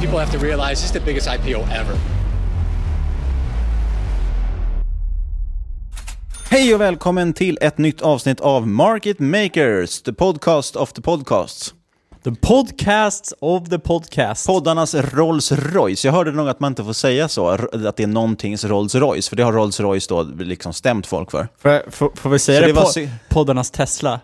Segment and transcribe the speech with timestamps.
[0.00, 1.96] People have to realize this is the biggest IPO ever.
[6.50, 11.74] Hej och välkommen till ett nytt avsnitt av Market Makers, the podcast of the podcasts.
[12.24, 14.46] The podcasts of the podcast.
[14.46, 16.04] Poddarnas Rolls Royce.
[16.06, 19.28] Jag hörde nog att man inte får säga så, att det är någontings Rolls Royce,
[19.28, 21.48] för det har Rolls Royce då liksom stämt folk för.
[21.58, 24.20] Får, jag- får, får vi säga Så det, det var po- poddarnas Tesla?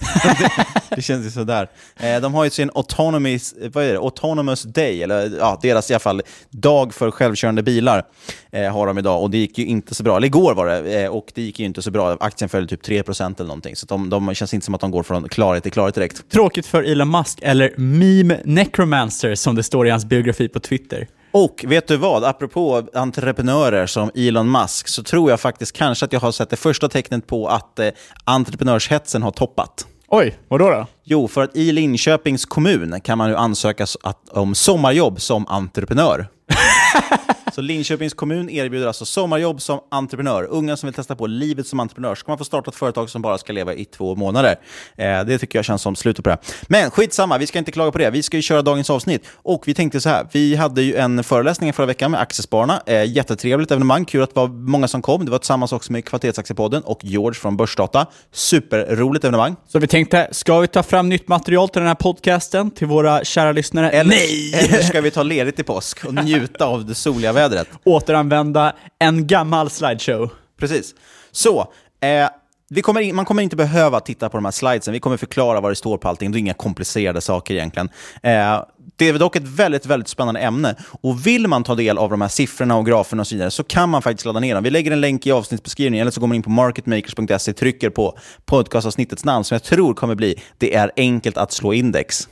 [0.96, 1.68] Det känns ju sådär.
[2.00, 3.98] Eh, de har ju sin autonomous, eh, vad är det?
[3.98, 8.04] autonomous day, eller ja, deras i alla fall dag för självkörande bilar
[8.50, 9.22] eh, har de idag.
[9.22, 11.58] Och det gick ju inte så bra, eller igår var det, eh, och det gick
[11.58, 12.16] ju inte så bra.
[12.20, 13.76] Aktien föll typ 3% eller någonting.
[13.76, 16.30] Så de, de känns inte som att de går från klarhet till klarhet direkt.
[16.30, 21.06] Tråkigt för Elon Musk, eller Meme Necromancer som det står i hans biografi på Twitter.
[21.32, 22.24] Och vet du vad?
[22.24, 26.56] Apropå entreprenörer som Elon Musk så tror jag faktiskt kanske att jag har sett det
[26.56, 27.88] första tecknet på att eh,
[28.24, 29.86] entreprenörshetsen har toppat.
[30.08, 30.86] Oj, vadå då?
[31.04, 36.28] Jo, för att i Linköpings kommun kan man nu ansöka att, om sommarjobb som entreprenör.
[37.54, 40.46] Så Linköpings kommun erbjuder alltså sommarjobb som entreprenör.
[40.50, 42.14] Unga som vill testa på livet som entreprenör.
[42.14, 44.56] Så kan man få starta ett företag som bara ska leva i två månader.
[44.96, 46.38] Eh, det tycker jag känns som slutet på det.
[46.68, 48.10] Men skitsamma, vi ska inte klaga på det.
[48.10, 49.26] Vi ska ju köra dagens avsnitt.
[49.34, 52.82] Och vi tänkte så här, vi hade ju en föreläsning förra veckan med Aktiespararna.
[52.86, 55.24] Eh, jättetrevligt evenemang, kul att det var många som kom.
[55.24, 58.06] Det var tillsammans också med Kvartersaktiepodden och George från Börsdata.
[58.32, 59.56] Superroligt evenemang.
[59.68, 63.24] Så vi tänkte, ska vi ta fram nytt material till den här podcasten till våra
[63.24, 63.90] kära lyssnare?
[63.90, 64.54] Eller, Nej!
[64.54, 67.39] eller ska vi ta ledigt i påsk och njuta av det soliga vädret?
[67.84, 70.30] Återanvända en gammal slideshow.
[70.60, 70.94] Precis.
[71.30, 71.60] Så,
[72.00, 72.28] eh,
[72.72, 74.92] vi kommer in, man kommer inte behöva titta på de här slidesen.
[74.92, 76.32] Vi kommer förklara vad det står på allting.
[76.32, 77.88] Det är inga komplicerade saker egentligen.
[78.22, 78.64] Eh,
[78.96, 80.76] det är dock ett väldigt, väldigt spännande ämne.
[81.02, 83.62] Och vill man ta del av de här siffrorna och graferna och så vidare så
[83.64, 84.64] kan man faktiskt ladda ner dem.
[84.64, 88.18] Vi lägger en länk i avsnittsbeskrivningen eller så går man in på marketmakers.se, trycker på
[88.44, 92.28] podcastavsnittets namn som jag tror kommer bli Det är enkelt att slå index.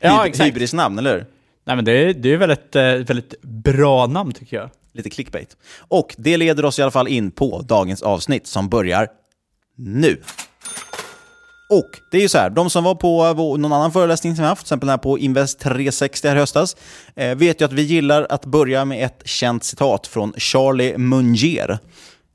[0.00, 0.46] Ja, Hyb- exakt.
[0.48, 1.26] Hybrisnamn, eller hur?
[1.64, 4.70] Nej men det är, det är väldigt, eh, väldigt bra namn tycker jag.
[4.92, 5.56] Lite clickbait.
[5.78, 9.08] Och det leder oss i alla fall in på dagens avsnitt som börjar
[9.76, 10.20] nu.
[11.70, 14.48] Och det är ju så här, de som var på någon annan föreläsning som vi
[14.48, 16.76] haft, till exempel den här på Invest 360 här i höstas,
[17.16, 21.78] eh, vet ju att vi gillar att börja med ett känt citat från Charlie Munger.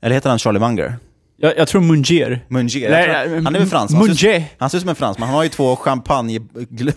[0.02, 0.96] Eller heter han Charlie Munger?
[1.42, 1.80] Jag, jag tror.
[1.80, 2.42] Mungier.
[2.48, 3.98] Nej, Jag tror- nej, han är väl fransman?
[4.06, 4.40] Han ser, Mungier.
[4.40, 5.28] ut- han ser ut som en fransman.
[5.28, 6.38] Han har ju två champagne,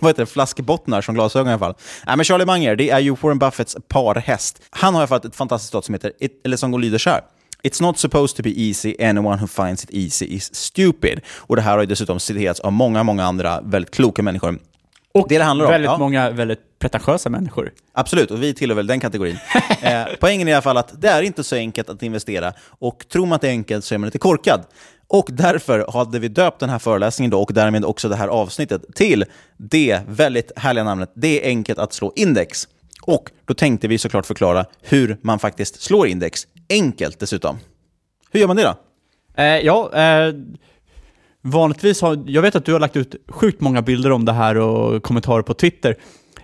[0.00, 1.74] vad heter det, flaskbottnar som glasögon i alla fall.
[2.06, 4.62] Nej, men Charlie Munger, det är ju Warren Buffetts parhäst.
[4.70, 6.98] Han har i alla fall ett fantastiskt citat som heter, it, eller som går lyder
[6.98, 7.20] så här.
[7.62, 11.20] It's not supposed to be easy, anyone who finds it easy is stupid.
[11.36, 14.58] Och det här har ju dessutom citerats av många, många andra väldigt kloka människor.
[15.18, 15.98] Och det det handlar om, väldigt ja.
[15.98, 17.72] många väldigt pretentiösa människor.
[17.92, 19.38] Absolut, och vi tillhör väl den kategorin.
[19.82, 23.08] eh, poängen är i alla fall att det är inte så enkelt att investera och
[23.08, 24.64] tror man att det är enkelt så är man lite korkad.
[25.08, 28.82] Och därför hade vi döpt den här föreläsningen då, och därmed också det här avsnittet
[28.94, 29.24] till
[29.56, 32.68] det väldigt härliga namnet Det är enkelt att slå index.
[33.02, 36.46] Och då tänkte vi såklart förklara hur man faktiskt slår index.
[36.70, 37.58] Enkelt dessutom.
[38.30, 38.74] Hur gör man det då?
[39.42, 40.34] Eh, ja, eh,
[41.44, 44.56] vanligtvis har, jag vet att du har lagt ut sjukt många bilder om det här
[44.56, 45.96] och kommentarer på Twitter.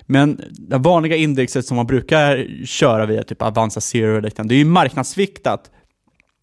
[0.06, 4.56] Men det vanliga indexet som man brukar köra via typ Avanza Zero och liknande, det
[4.56, 5.70] är ju marknadsviktat.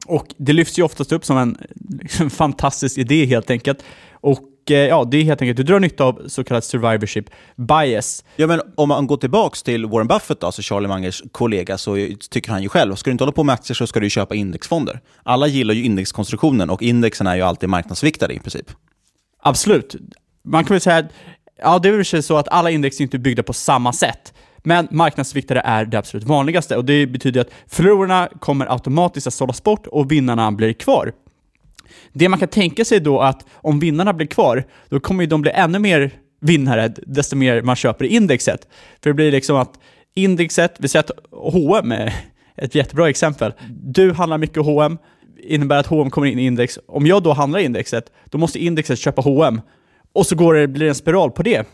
[0.07, 1.57] Och det lyfts ju oftast upp som en
[2.19, 3.83] en fantastisk idé helt enkelt.
[4.11, 7.25] Och ja, det är helt enkelt, du drar nytta av så kallad survivorship
[7.55, 8.23] bias.
[8.35, 12.51] Ja, men om man går tillbaks till Warren Buffett, alltså Charlie Mangers kollega, så tycker
[12.51, 14.99] han ju själv, ska du inte hålla på med aktier så ska du köpa indexfonder.
[15.23, 18.71] Alla gillar ju indexkonstruktionen och indexen är ju alltid marknadsviktade i princip.
[19.41, 19.95] Absolut.
[20.43, 21.11] Man kan väl säga att
[21.61, 24.33] ja, det är väl så att alla index är inte byggda på samma sätt.
[24.63, 29.63] Men marknadsviktare är det absolut vanligaste och det betyder att förlorarna kommer automatiskt att sållas
[29.63, 31.13] bort och vinnarna blir kvar.
[32.17, 35.41] Det man kan tänka sig då att om vinnarna blir kvar, då kommer ju de
[35.41, 36.11] bli ännu mer
[36.41, 38.67] vinnare desto mer man köper i indexet.
[39.03, 39.79] För det blir liksom att
[40.15, 42.13] indexet, vi säger att H&M är
[42.55, 43.53] ett jättebra exempel.
[43.69, 44.97] Du handlar mycket H&M
[45.43, 46.79] innebär att H&M kommer in i index.
[46.87, 49.61] Om jag då handlar i indexet, då måste indexet köpa H&M
[50.13, 51.67] och så går det, blir det en spiral på det.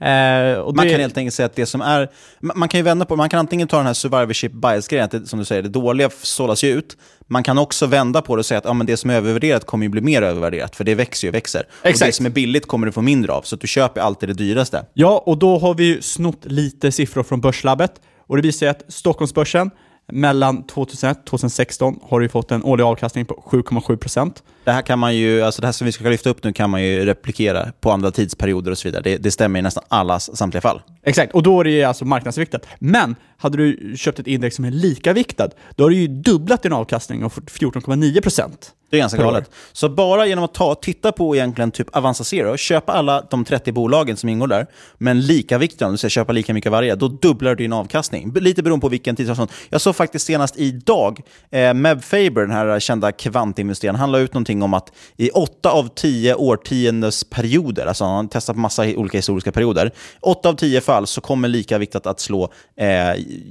[0.00, 2.08] Eh, Man det- kan helt enkelt säga att det som är...
[2.40, 5.38] Man kan ju vända på Man kan antingen ta den här survivorship bias-grejen, att som
[5.38, 6.96] du säger, det dåliga sållas ju ut.
[7.26, 9.64] Man kan också vända på det och säga att ja, men det som är övervärderat
[9.66, 11.60] kommer ju bli mer övervärderat, för det växer ju och växer.
[11.60, 12.14] Och det Exakt.
[12.14, 14.84] som är billigt kommer du få mindre av, så att du köper alltid det dyraste.
[14.94, 17.92] Ja, och då har vi ju snott lite siffror från Börslabbet.
[18.26, 19.70] Och det visar ju att Stockholmsbörsen
[20.12, 24.32] mellan 2001 och 2016 har ju fått en årlig avkastning på 7,7%.
[24.64, 26.70] Det här kan man ju, alltså det här som vi ska lyfta upp nu kan
[26.70, 29.02] man ju replikera på andra tidsperioder och så vidare.
[29.02, 30.82] Det, det stämmer i nästan alla samtliga fall.
[31.02, 32.66] Exakt, och då är det ju alltså marknadsviktat.
[32.78, 36.62] Men hade du köpt ett index som är lika viktat, då har du ju dubblat
[36.62, 38.50] din avkastning och fått 14,9%.
[38.90, 39.50] Det är ganska galet.
[39.72, 43.72] Så bara genom att ta, titta på egentligen typ Avanza Zero, köpa alla de 30
[43.72, 44.66] bolagen som ingår där,
[44.98, 48.32] men lika viktiga, om du säger köpa lika mycket varje, då dubblar du din avkastning.
[48.34, 49.52] Lite beroende på vilken tidshorisont.
[49.68, 51.20] Jag såg faktiskt senast idag,
[51.50, 55.70] eh, Meb Faber, den här kända kvantinvesteraren, han la ut någonting om att i åtta
[55.70, 60.54] av tio årtiondes perioder, alltså han har testat på massa olika historiska perioder, åtta av
[60.54, 62.42] tio fall så kommer lika viktat att slå
[62.76, 62.86] eh,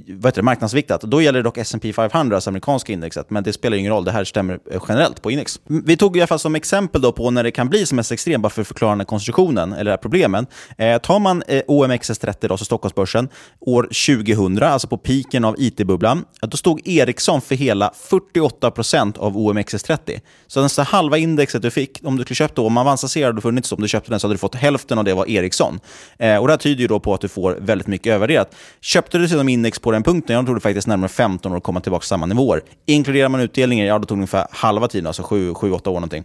[0.08, 1.00] vad heter det, marknadsviktat.
[1.00, 4.10] Då gäller det dock S&P 500, alltså amerikanska indexet, men det spelar ingen roll, det
[4.10, 5.60] här stämmer eh, generellt på index.
[5.66, 8.12] Vi tog i alla fall som exempel då på när det kan bli som mest
[8.12, 10.46] extremt, bara för att förklara den här konstruktionen, eller det här problemen.
[10.78, 13.28] Eh, tar man eh, OMXS30, alltså Stockholmsbörsen,
[13.60, 20.20] år 2000, alltså på piken av IT-bubblan, då stod Ericsson för hela 48% av OMXS30.
[20.46, 23.40] Så nästan halva indexet du fick, om du skulle köpt då, om Avanza Zero hade
[23.40, 25.80] funnits, om du köpte den så hade du fått hälften av det var Ericsson.
[26.18, 28.54] Eh, och det här tyder ju då på att du får väldigt mycket övervärderat.
[28.80, 31.56] Köpte du sedan index på den punkten, jag då tog det faktiskt närmare 15 år
[31.56, 32.62] att komma tillbaka till samma nivåer.
[32.86, 36.24] Inkluderar man utdelningen, ja, då tog det ungefär halva tiden, alltså alltså 7-8 år någonting.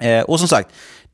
[0.00, 0.68] Eh, och som sagt,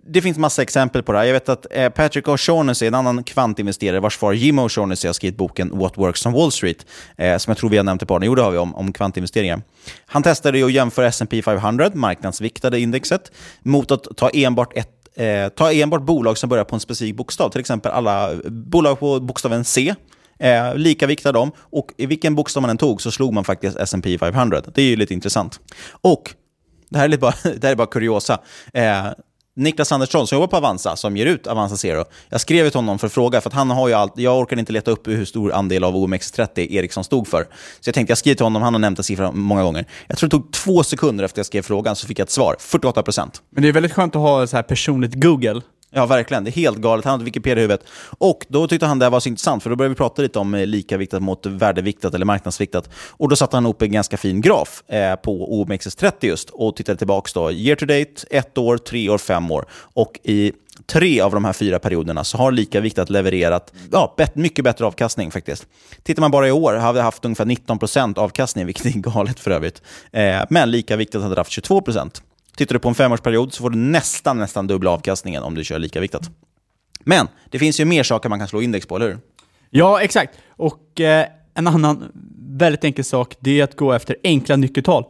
[0.07, 1.25] det finns massa exempel på det här.
[1.25, 5.37] Jag vet att eh, Patrick O'Shaughnessy, en annan kvantinvesterare vars far Jim O'Shaughnessy har skrivit
[5.37, 8.25] boken What Works on Wall Street, eh, som jag tror vi har nämnt i par
[8.25, 9.63] Jo, det har vi om, om kvantinvesteringar.
[10.07, 13.33] Han testade att jämföra S&P 500, marknadsviktade indexet,
[13.63, 17.51] mot att ta enbart ett Eh, ta enbart bolag som börjar på en specifik bokstav,
[17.51, 19.95] till exempel alla bolag på bokstaven C.
[20.39, 23.77] Eh, lika viktar dem, och i vilken bokstav man än tog så slog man faktiskt
[23.77, 24.63] S&P 500.
[24.75, 25.61] Det är ju lite intressant.
[26.01, 26.35] Och
[26.93, 28.39] det här är, lite bara, det här är bara kuriosa.
[28.75, 29.07] Eh,
[29.57, 32.05] Niklas Andersson som jobbar på Avanza, som ger ut Avanza Zero.
[32.29, 34.59] Jag skrev till honom för att fråga, för att han har ju allt, jag orkar
[34.59, 37.43] inte leta upp hur stor andel av OMX30 Ericsson stod för.
[37.81, 39.87] Så jag tänkte, jag skriver till honom, han har nämnt en siffra många gånger.
[40.07, 42.57] Jag tror det tog två sekunder efter jag skrev frågan så fick jag ett svar,
[42.61, 43.31] 48%.
[43.51, 45.61] Men det är väldigt skönt att ha så här personligt Google.
[45.95, 46.45] Ja, verkligen.
[46.45, 47.05] Det är helt galet.
[47.05, 47.87] Han hade Wikipedia i huvudet.
[48.19, 50.39] Och då tyckte han det här var så intressant, för då började vi prata lite
[50.39, 52.91] om eh, likaviktat mot värdeviktat eller marknadsviktat.
[53.11, 56.99] Och då satte han ihop en ganska fin graf eh, på OMXS30 just och tittade
[56.99, 57.53] tillbaka då.
[57.53, 59.65] Year to date, ett år, tre år, fem år.
[59.73, 60.53] Och i
[60.87, 65.31] tre av de här fyra perioderna så har likaviktat levererat ja, bet- mycket bättre avkastning
[65.31, 65.67] faktiskt.
[66.03, 69.51] Tittar man bara i år har vi haft ungefär 19% avkastning, vilket är galet för
[69.51, 69.83] övrigt.
[70.13, 72.23] Eh, men likaviktat hade haft 22%.
[72.57, 75.79] Tittar du på en femårsperiod så får du nästan, nästan dubbla avkastningen om du kör
[75.79, 76.31] likaviktat.
[77.05, 79.19] Men det finns ju mer saker man kan slå index på, eller hur?
[79.71, 80.39] Ja, exakt.
[80.49, 82.13] Och eh, en annan
[82.49, 85.05] väldigt enkel sak, det är att gå efter enkla nyckeltal.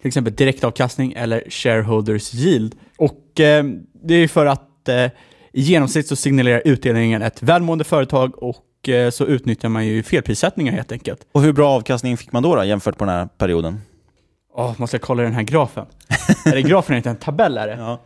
[0.00, 2.74] till exempel direktavkastning eller shareholders yield.
[2.96, 3.64] Och eh,
[4.04, 5.04] det är för att eh,
[5.52, 10.72] i genomsnitt så signalerar utdelningen ett välmående företag och eh, så utnyttjar man ju felprissättningar
[10.72, 11.26] helt enkelt.
[11.32, 13.80] Och hur bra avkastning fick man då, då jämfört på den här perioden?
[14.56, 15.86] Åh, måste jag kolla den här grafen?
[16.44, 17.76] är det grafen inte en tabell är det?
[17.78, 18.00] Ja.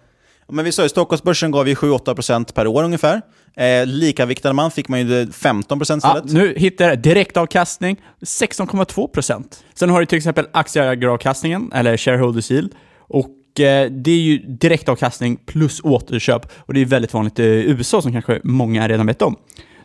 [0.52, 3.22] Men vi sa ju Stockholmsbörsen gav ju 7-8% per år ungefär.
[3.56, 6.02] Eh, likaviktade man fick man ju 15% istället.
[6.04, 9.44] Ja, nu hittar jag direktavkastning 16,2%.
[9.74, 12.74] Sen har du till exempel aktieägaravkastningen, eller shareholders yield.
[12.98, 16.52] Och eh, det är ju direktavkastning plus återköp.
[16.56, 19.36] Och det är väldigt vanligt i USA som kanske många redan vet om.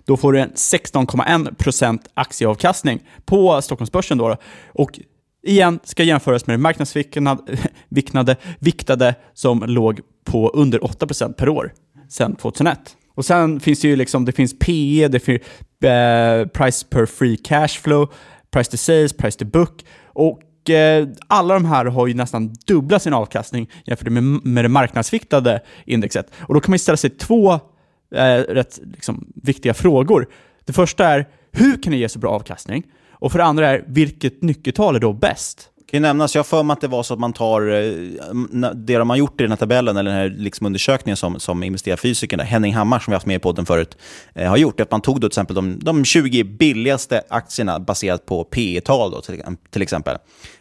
[0.05, 4.17] Då får du en 16,1% aktieavkastning på Stockholmsbörsen.
[4.17, 4.37] Då.
[4.73, 4.99] Och
[5.43, 11.73] igen ska jämföras med det marknadsviktade viktade som låg på under 8% per år
[12.09, 12.79] sedan 2001.
[13.15, 15.41] Och sen finns det ju liksom, det finns PE, det finns
[15.83, 18.13] eh, price per free cash flow,
[18.51, 19.85] price to sales, price to book.
[20.05, 24.69] Och eh, alla de här har ju nästan dubbla sin avkastning jämfört med, med det
[24.69, 26.31] marknadsviktade indexet.
[26.39, 27.53] Och då kan man ställa sig två
[28.15, 30.27] eh, rätt liksom, viktiga frågor.
[30.65, 32.83] Det första är, hur kan det ge så bra avkastning?
[33.23, 35.69] Och för det andra är, vilket nyckeltal är då bäst?
[35.93, 38.71] kan ju nämnas, jag har för mig att det var så att man tar eh,
[38.73, 41.63] det de har gjort i den här tabellen, eller den här liksom undersökningen som, som
[41.63, 43.97] investerarfysikern, Henning Hammar, som vi haft med i podden förut,
[44.35, 44.79] eh, har gjort.
[44.79, 49.21] Att man tog då till exempel de, de 20 billigaste aktierna baserat på P tal
[49.21, 50.17] till, till exempel.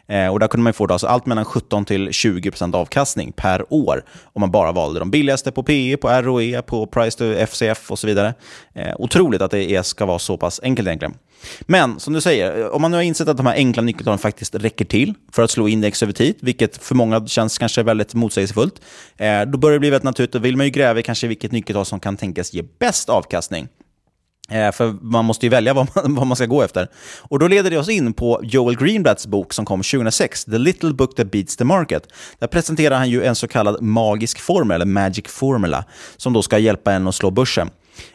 [0.08, 3.72] Eh, och där kunde man få då, alltså allt mellan 17 till 20% avkastning per
[3.72, 7.90] år om man bara valde de billigaste på PE, på ROE, på price to FCF
[7.90, 8.34] och så vidare.
[8.74, 11.14] Eh, otroligt att det är, ska vara så pass enkelt egentligen.
[11.60, 14.18] Men som du säger, eh, om man nu har insett att de här enkla nyckeltalen
[14.18, 18.14] faktiskt räcker till för att slå index över tid, vilket för många känns kanske väldigt
[18.14, 18.80] motsägelsefullt,
[19.16, 20.32] eh, då börjar det bli väldigt naturligt.
[20.32, 23.68] Då vill man ju gräva kanske vilket nyckeltal som kan tänkas ge bäst avkastning.
[24.50, 26.88] Eh, för man måste ju välja vad man, vad man ska gå efter.
[27.20, 30.92] Och då leder det oss in på Joel Greenblatts bok som kom 2006, The Little
[30.92, 32.08] Book That Beats the Market.
[32.38, 35.84] Där presenterar han ju en så kallad magisk formel, eller magic formula,
[36.16, 37.70] som då ska hjälpa en att slå börsen.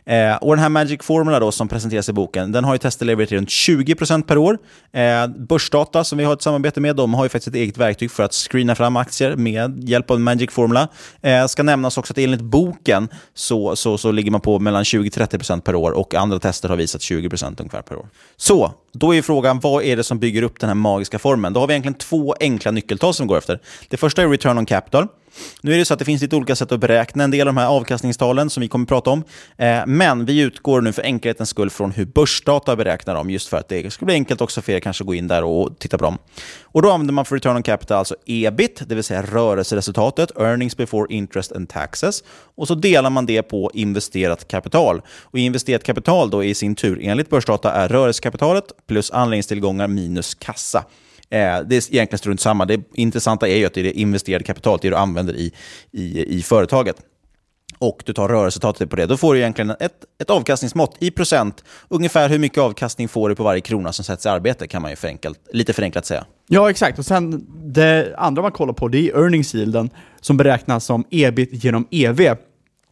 [0.06, 3.32] Eh, och Den här Magic Formula då, som presenteras i boken, den har ju testelevererat
[3.32, 4.58] runt 20% per år.
[4.92, 8.12] Eh, Börsdata, som vi har ett samarbete med, de har ju faktiskt ett eget verktyg
[8.12, 10.88] för att screena fram aktier med hjälp av Magic Formula.
[11.22, 15.62] Eh, ska nämnas också att enligt boken så, så, så ligger man på mellan 20-30%
[15.62, 18.08] per år och andra tester har visat 20% ungefär per år.
[18.38, 21.54] Så, då är frågan, vad är det som bygger upp den här magiska formeln?
[21.54, 23.60] Då har vi egentligen två enkla nyckeltal som vi går efter.
[23.90, 25.08] Det första är return on capital.
[25.62, 27.54] Nu är det så att det finns lite olika sätt att beräkna en del av
[27.54, 29.24] de här avkastningstalen som vi kommer att prata om.
[29.58, 33.58] Eh, men vi utgår nu för enkelhetens skull från hur börsdata beräknar dem, just för
[33.58, 35.98] att det ska bli enkelt också för er kanske att gå in där och titta
[35.98, 36.18] på dem.
[36.62, 40.78] Och Då använder man för return on capital alltså ebit, det vill säga rörelseresultatet, earnings
[40.78, 42.24] before interest and taxes.
[42.56, 45.02] Och så delar man det på investerat kapital.
[45.22, 50.86] Och investerat kapital då i sin tur enligt börsdata är rörelsekapitalet plus anläggningstillgångar minus kassa.
[51.30, 52.66] Eh, det är egentligen strunt samma.
[52.66, 55.54] Det intressanta är ju att det är det investerade kapitalet, det du använder i,
[55.92, 56.96] i, i företaget
[57.80, 61.64] och du tar rörelseresultatet på det, då får du egentligen ett, ett avkastningsmått i procent.
[61.88, 64.92] Ungefär hur mycket avkastning får du på varje krona som sätts i arbete, kan man
[64.92, 66.26] ju förenklat, lite förenklat säga.
[66.48, 67.00] Ja, exakt.
[67.00, 69.90] Och sen det andra man kollar på, det är earnings yielden,
[70.22, 72.36] som beräknas som ebit genom EV.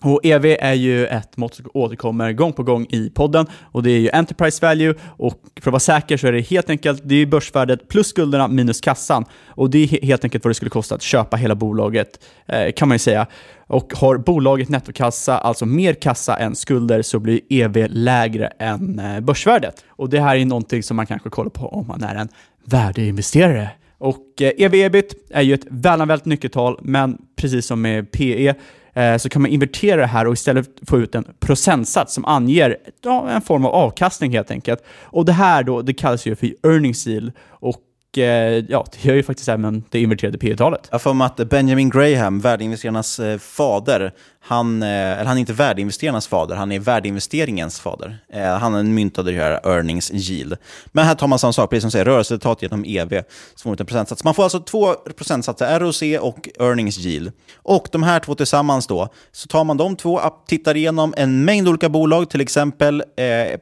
[0.06, 3.92] Och EV är ju ett mått som återkommer gång på gång i podden och det
[3.92, 7.16] är ju Enterprise Value och för att vara säker så är det helt enkelt det
[7.16, 10.96] är börsvärdet plus skulderna minus kassan och det är helt enkelt vad det skulle kosta
[10.96, 13.28] att köpa hela bolaget eh, kan man ju säga.
[13.68, 19.20] Och har bolaget nettokassa, alltså mer kassa än skulder, så blir EV lägre än eh,
[19.20, 19.84] börsvärdet.
[19.88, 22.30] Och det här är någonting som man kanske kollar på om man är en
[22.66, 23.70] värdeinvesterare.
[23.98, 28.56] Och eh, e EV-ebit är ju ett välanvänt nyckeltal, men precis som med PE
[28.96, 32.78] Eh, så kan man invertera det här och istället få ut en procentsats som anger
[33.02, 34.84] ja, en form av avkastning helt enkelt.
[35.02, 37.82] Och det här då, det kallas ju för earnings yield och
[38.18, 41.50] Eh, ja, det gör ju faktiskt även det inverterade P talet Jag får mig att
[41.50, 44.12] Benjamin Graham, värdeinvesterarnas eh, fader,
[44.48, 48.18] han, eh, eller han är inte värdeinvesterarnas fader, han är värdeinvesteringens fader.
[48.60, 50.58] Han myntade det här earnings yield.
[50.88, 53.24] Men här tar man samma sak, precis som säger, rörelseresultat genom EV,
[53.56, 54.24] som en procentsats.
[54.24, 57.32] Man får alltså två procentsatser, ROC och earnings yield.
[57.56, 61.68] Och de här två tillsammans då, så tar man de två, tittar igenom en mängd
[61.68, 63.04] olika bolag, till exempel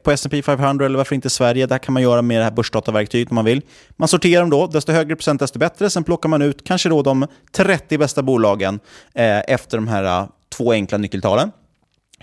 [0.04, 3.30] på S&P 500 eller varför inte Sverige, där kan man göra med det här börsdataverktyget
[3.30, 3.62] om man vill.
[3.96, 5.90] Man sorterar de då, desto högre procent desto bättre.
[5.90, 8.80] Sen plockar man ut kanske då de 30 bästa bolagen
[9.14, 11.50] eh, efter de här eh, två enkla nyckeltalen.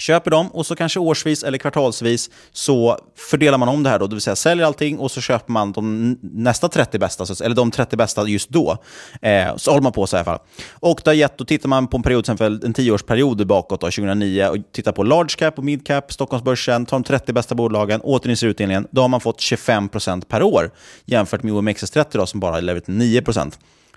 [0.01, 4.07] Köper dem och så kanske årsvis eller kvartalsvis så fördelar man om det här då,
[4.07, 7.71] det vill säga säljer allting och så köper man de nästa 30 bästa, eller de
[7.71, 8.77] 30 bästa just då.
[9.21, 10.39] Eh, så håller man på så i alla fall.
[10.71, 13.81] Och det har gett, då tittar man på en period, till exempel en tioårsperiod bakåt,
[13.81, 17.55] då, 2009, och tittar på large cap och mid cap, Stockholmsbörsen, tar de 30 bästa
[17.55, 20.71] bolagen, återinser utdelningen, då har man fått 25% per år
[21.05, 23.53] jämfört med OMXS30 då, som bara har levererat 9%.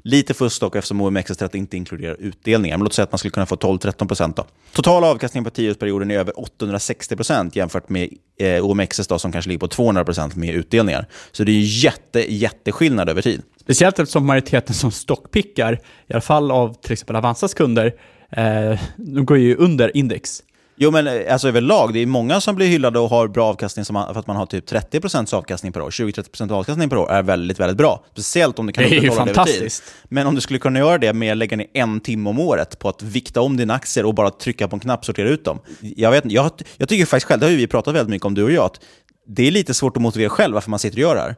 [0.07, 2.77] Lite fusk dock eftersom OMXS30 inte inkluderar utdelningar.
[2.77, 4.47] Men låt säga att man skulle kunna få 12-13% då.
[4.73, 8.09] Total avkastning på 10-årsperioden är över 860% jämfört med
[8.39, 11.07] eh, OMXS då, som kanske ligger på 200% med utdelningar.
[11.33, 13.43] Så det är ju jätte, jätteskillnad över tid.
[13.61, 17.95] Speciellt eftersom majoriteten som stockpickar, i alla fall av till exempel Avanzas kunder,
[18.31, 20.43] eh, de går ju under index.
[20.77, 23.85] Jo, men eh, alltså överlag, det är många som blir hyllade och har bra avkastning
[23.85, 25.91] som, för att man har typ 30% avkastning per år.
[25.91, 28.05] 20-30% avkastning per år är väldigt, väldigt bra.
[28.13, 29.73] Speciellt om du kan upprätthålla det över tid.
[30.05, 32.79] Men om du skulle kunna göra det med att lägga ner en timme om året
[32.79, 35.45] på att vikta om dina aktier och bara trycka på en knapp och sortera ut
[35.45, 35.59] dem.
[35.81, 38.43] Jag, vet, jag, jag tycker faktiskt själv, det har vi pratat väldigt mycket om, du
[38.43, 38.81] och jag, att
[39.27, 41.37] det är lite svårt att motivera själv varför man sitter och gör det här.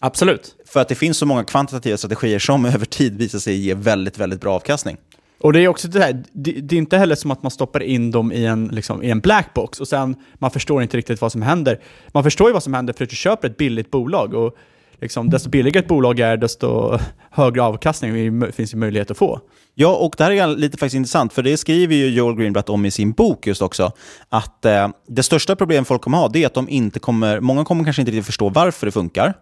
[0.00, 0.54] Absolut.
[0.66, 4.18] För att det finns så många kvantitativa strategier som över tid visar sig ge väldigt,
[4.18, 4.96] väldigt bra avkastning.
[5.40, 7.82] Och det är också det här, det, det är inte heller som att man stoppar
[7.82, 11.32] in dem i en, liksom, i en blackbox och sen man förstår inte riktigt vad
[11.32, 11.80] som händer.
[12.08, 14.56] Man förstår ju vad som händer för att du köper ett billigt bolag och
[15.00, 16.98] liksom, desto billigare ett bolag är, desto
[17.30, 19.40] högre avkastning finns det möjlighet att få.
[19.74, 22.86] Ja, och det här är lite faktiskt intressant, för det skriver ju Joel Greenblatt om
[22.86, 23.92] i sin bok just också,
[24.28, 27.64] att eh, det största problem folk kommer ha, det är att de inte kommer, många
[27.64, 29.34] kommer kanske inte riktigt förstå varför det funkar.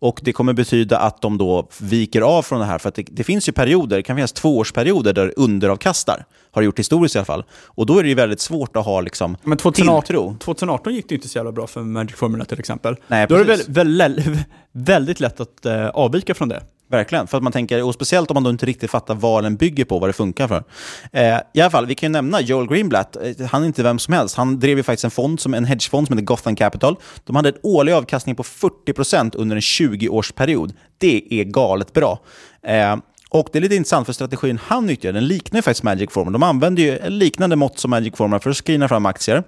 [0.00, 2.78] Och det kommer betyda att de då viker av från det här.
[2.78, 6.24] För det, det finns ju perioder, det kan finnas tvåårsperioder där underavkastar.
[6.50, 7.44] Har det gjort historiskt i alla fall.
[7.66, 10.36] Och då är det ju väldigt svårt att ha liksom, Men 2018, tilltro.
[10.38, 12.96] 2018 gick det inte så jävla bra för Magic Formula till exempel.
[13.08, 13.68] Nej, Då är det precis.
[13.68, 14.38] väl, väl,
[14.72, 16.62] väldigt lätt att eh, avvika från det.
[16.90, 19.56] Verkligen, för att man tänker, och speciellt om man då inte riktigt fattar vad den
[19.56, 20.64] bygger på, vad det funkar för.
[21.12, 23.16] Eh, I alla fall, vi kan ju nämna Joel Greenblatt.
[23.16, 24.36] Eh, han är inte vem som helst.
[24.36, 26.96] Han drev ju faktiskt en fond, som en hedgefond som heter Gotham Capital.
[27.24, 30.72] De hade en årlig avkastning på 40% under en 20-årsperiod.
[30.98, 32.20] Det är galet bra.
[32.62, 32.96] Eh,
[33.28, 36.32] och det är lite intressant för strategin han nyttjar, den liknar ju faktiskt Magic Formula.
[36.32, 39.42] De använder ju en liknande mått som Magic Formula för att screena fram aktier.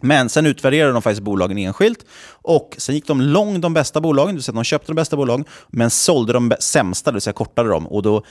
[0.00, 2.04] Men sen utvärderade de faktiskt bolagen enskilt
[2.42, 5.16] och sen gick de lång de bästa bolagen, det vill säga de köpte de bästa
[5.16, 7.86] bolagen, men sålde de sämsta, det vill säga kortade dem.
[7.86, 8.24] Och då,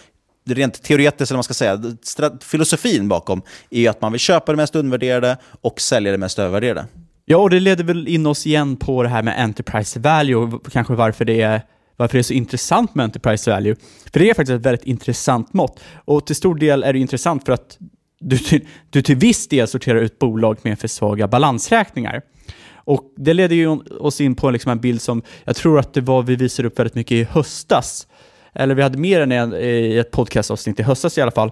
[0.49, 4.55] rent teoretiskt, eller vad man ska säga, filosofin bakom är att man vill köpa det
[4.55, 6.85] mest undervärderade och sälja det mest övervärderade.
[7.25, 10.71] Ja, och det leder väl in oss igen på det här med enterprise value och
[10.71, 11.61] kanske varför det är
[11.99, 13.75] varför det är så intressant med enterprise value.
[14.13, 15.79] För det är faktiskt ett väldigt intressant mått.
[16.05, 17.77] Och till stor del är det intressant för att
[18.19, 22.21] du till, du till viss del sorterar ut bolag med för svaga balansräkningar.
[22.75, 26.01] Och det leder ju oss in på liksom en bild som jag tror att det
[26.01, 28.07] var vi visade upp väldigt mycket i höstas.
[28.53, 31.51] Eller vi hade mer än en, eh, i ett podcastavsnitt i höstas i alla fall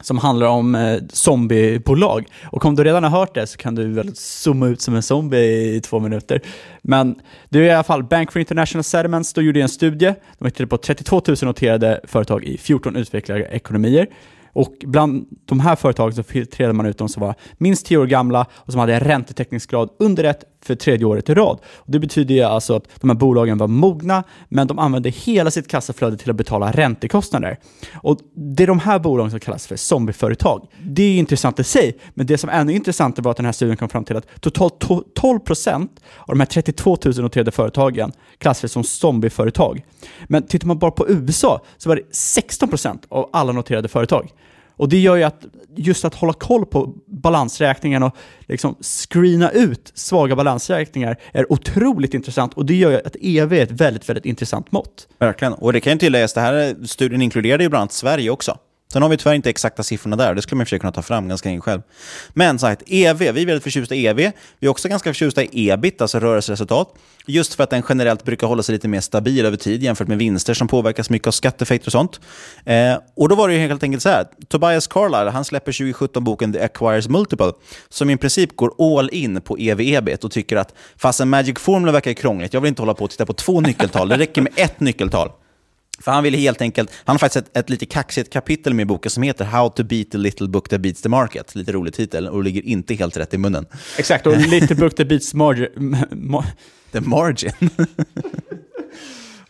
[0.00, 2.26] som handlar om eh, zombiebolag.
[2.44, 5.02] Och om du redan har hört det så kan du väl zooma ut som en
[5.02, 6.40] zombie i två minuter.
[6.82, 10.14] Men det är i alla fall Bank for International Settlements, då gjorde en studie.
[10.38, 14.06] De tittade på 32 000 noterade företag i 14 utvecklade ekonomier.
[14.52, 18.06] Och bland de här företagen så filtrerade man ut de som var minst 10 år
[18.06, 21.58] gamla och som hade en räntetäckningsgrad under 1, för tredje året i rad.
[21.76, 25.50] Och det betyder ju alltså att de här bolagen var mogna, men de använde hela
[25.50, 27.58] sitt kassaflöde till att betala räntekostnader.
[27.94, 30.66] Och det är de här bolagen som kallas för zombieföretag.
[30.82, 33.52] Det är intressant i sig, men det som är ännu intressantare var att den här
[33.52, 34.84] studien kom fram till att totalt
[35.20, 39.84] 12% av de här 32 000 noterade företagen klassades som zombieföretag.
[40.26, 44.30] Men tittar man bara på USA så var det 16% av alla noterade företag.
[44.82, 45.44] Och det gör ju att
[45.76, 52.54] just att hålla koll på balansräkningen och liksom screena ut svaga balansräkningar är otroligt intressant
[52.54, 55.08] och det gör ju att EV är ett väldigt, väldigt intressant mått.
[55.18, 55.52] Verkligen.
[55.52, 58.58] Och det kan ju tilläggas, den här studien inkluderade ju bland annat Sverige också.
[58.92, 60.78] Sen har vi tyvärr inte exakta siffrorna där, det skulle man i och för sig
[60.78, 61.82] kunna ta fram ganska enkelt själv.
[62.34, 64.16] Men så här, EV, vi är väldigt förtjusta i EV.
[64.58, 66.94] Vi är också ganska förtjusta i EBIT, alltså rörelseresultat.
[67.26, 70.18] Just för att den generellt brukar hålla sig lite mer stabil över tid jämfört med
[70.18, 72.20] vinster som påverkas mycket av skatteeffekter och sånt.
[72.64, 76.24] Eh, och då var det ju helt enkelt så här, Tobias Carlyle, han släpper 2017
[76.24, 77.52] boken The Acquires Multiple,
[77.88, 81.92] som i princip går all in på EV-EBIT och tycker att fast en Magic Formula
[81.92, 84.52] verkar krångligt, jag vill inte hålla på och titta på två nyckeltal, det räcker med
[84.56, 85.30] ett nyckeltal.
[86.00, 88.86] För han ville helt enkelt, han har faktiskt ett, ett lite kaxigt kapitel med i
[88.86, 91.54] boken som heter How to beat the little book that beats the market.
[91.54, 93.66] Lite rolig titel och ligger inte helt rätt i munnen.
[93.98, 95.96] Exakt, och lite book that beats margin.
[96.10, 96.44] Ma
[96.92, 97.52] the margin?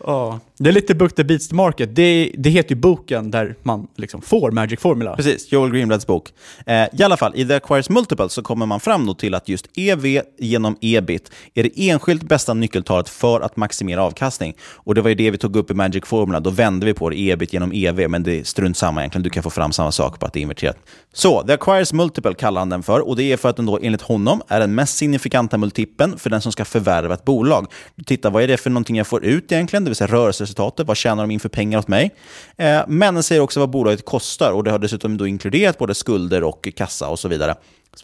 [0.07, 1.97] Ja, det är lite book the beats market.
[1.97, 5.17] Det, det heter ju boken där man liksom får Magic Formula.
[5.17, 6.33] Precis, Joel Greenblads bok.
[6.67, 9.49] Eh, I alla fall, i The Acquires Multiple så kommer man fram då till att
[9.49, 14.55] just EV genom EBIT är det enskilt bästa nyckeltalet för att maximera avkastning.
[14.75, 16.41] Och det var ju det vi tog upp i Magic Formula.
[16.41, 19.23] Då vände vi på det, EBIT genom EV, men det är strunt samma egentligen.
[19.23, 20.77] Du kan få fram samma sak på att det är inverterat.
[21.13, 23.79] Så, The Acquires Multiple kallar han den för och det är för att den då
[23.83, 27.67] enligt honom är den mest signifikanta multipeln för den som ska förvärva ett bolag.
[28.07, 29.92] Titta, vad är det för någonting jag får ut egentligen?
[29.93, 30.87] Det vill säga rörelseresultatet.
[30.87, 32.15] Vad tjänar de in för pengar åt mig?
[32.57, 35.95] Eh, Men den säger också vad bolaget kostar och det har dessutom då inkluderat både
[35.95, 37.55] skulder och kassa och så vidare.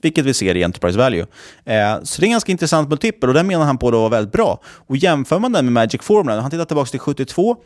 [0.02, 1.26] Vilket vi ser i Enterprise Value.
[1.64, 4.10] Eh, så det är en ganska intressant multipel och den menar han på då var
[4.10, 4.60] väldigt bra.
[4.64, 7.56] Och jämför man den med Magic Formula, han tittar tillbaka till 72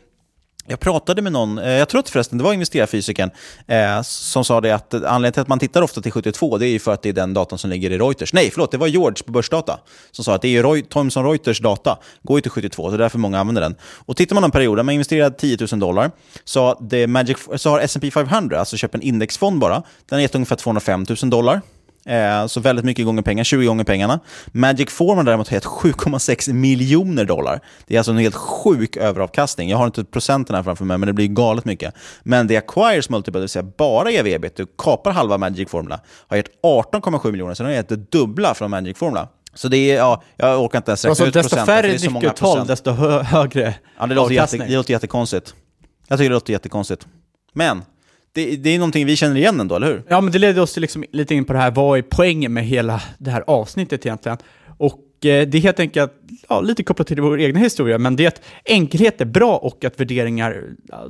[0.67, 3.31] jag pratade med någon, eh, jag tror att förresten det var investerarfysikern,
[3.67, 6.69] eh, som sa det att anledningen till att man tittar ofta till 72 det är
[6.69, 8.33] ju för att det är den datan som ligger i Reuters.
[8.33, 9.79] Nej, förlåt, det var George på Börsdata
[10.11, 12.95] som sa att det är Roy, Thomson Reuters data, går ju till 72, så det
[12.95, 13.75] är därför många använder den.
[14.05, 16.11] Och tittar man en period där man investerar 10 000 dollar
[16.43, 19.75] så, det Magic, så har S&P 500, alltså köpt en indexfond bara,
[20.09, 21.61] den har gett ungefär 205 000 dollar.
[22.05, 24.19] Eh, så väldigt mycket gånger pengar, 20 gånger pengarna.
[24.51, 27.59] Magic Formula däremot har gett 7,6 miljoner dollar.
[27.87, 29.69] Det är alltså en helt sjuk överavkastning.
[29.69, 31.93] Jag har inte procenten här framför mig, men det blir galet mycket.
[32.23, 36.37] Men det Acquires Multiple, det vill säga bara ev du kapar halva Magic Formula, har
[36.37, 39.27] gett 18,7 miljoner, så den har gett det dubbla från Magic Formula.
[39.53, 41.83] Så det är, ja, jag orkar inte ens räkna alltså, ut desto procenten.
[41.83, 45.53] färre så många nyckeltal, desto hö högre Ja, det låter, jätte, det låter jättekonstigt.
[46.07, 47.07] Jag tycker det låter jättekonstigt.
[47.53, 47.83] Men,
[48.33, 50.03] det, det är någonting vi känner igen ändå, eller hur?
[50.07, 52.53] Ja, men det leder oss till liksom lite in på det här, vad är poängen
[52.53, 54.37] med hela det här avsnittet egentligen?
[54.77, 56.11] Och eh, det är helt enkelt
[56.49, 59.85] ja, lite kopplat till vår egna historia, men det är att enkelhet är bra och
[59.85, 61.09] att värderingar ja,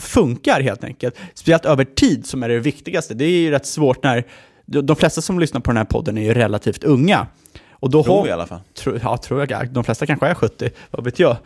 [0.00, 1.16] funkar helt enkelt.
[1.34, 3.14] Speciellt över tid som är det viktigaste.
[3.14, 4.24] Det är ju rätt svårt när
[4.66, 7.26] de flesta som lyssnar på den här podden är ju relativt unga.
[7.70, 8.60] Och då Tror har- vi i alla fall.
[8.74, 9.70] Tro, ja, tror jag.
[9.72, 11.36] De flesta kanske är 70, vad vet jag.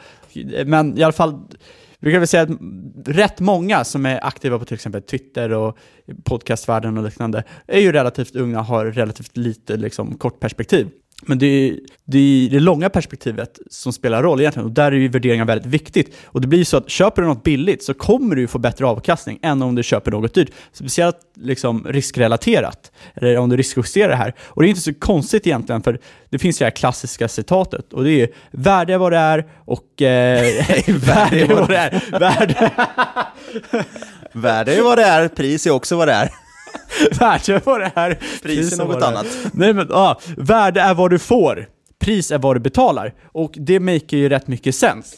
[0.66, 1.40] Men i alla fall,
[2.00, 2.50] vi kan väl säga att
[3.04, 5.78] rätt många som är aktiva på till exempel Twitter och
[6.24, 10.88] podcastvärlden och liknande är ju relativt unga och har relativt lite liksom, kort perspektiv.
[11.22, 14.96] Men det är, det är det långa perspektivet som spelar roll egentligen och där är
[14.96, 16.16] ju värderingar väldigt viktigt.
[16.26, 18.86] Och det blir ju så att köper du något billigt så kommer du få bättre
[18.86, 20.50] avkastning än om du köper något dyrt.
[20.72, 24.34] Speciellt liksom riskrelaterat, eller om du riskjusterar det här.
[24.40, 26.00] Och det är inte så konstigt egentligen, för
[26.30, 29.18] det finns ju det här klassiska citatet och det är ju värde är vad det
[29.18, 30.02] är och...
[30.02, 30.42] Eh,
[30.88, 32.18] värde är vad det är.
[32.18, 32.70] Värde,
[34.32, 36.47] Värde är vad det är, pris är också vad det är.
[37.18, 38.18] värde är vad det är.
[38.42, 39.26] Pris är något annat.
[39.52, 41.68] Nej men, ja, värde är vad du får.
[41.98, 43.14] Pris är vad du betalar.
[43.32, 45.14] Och det maker ju rätt mycket sens.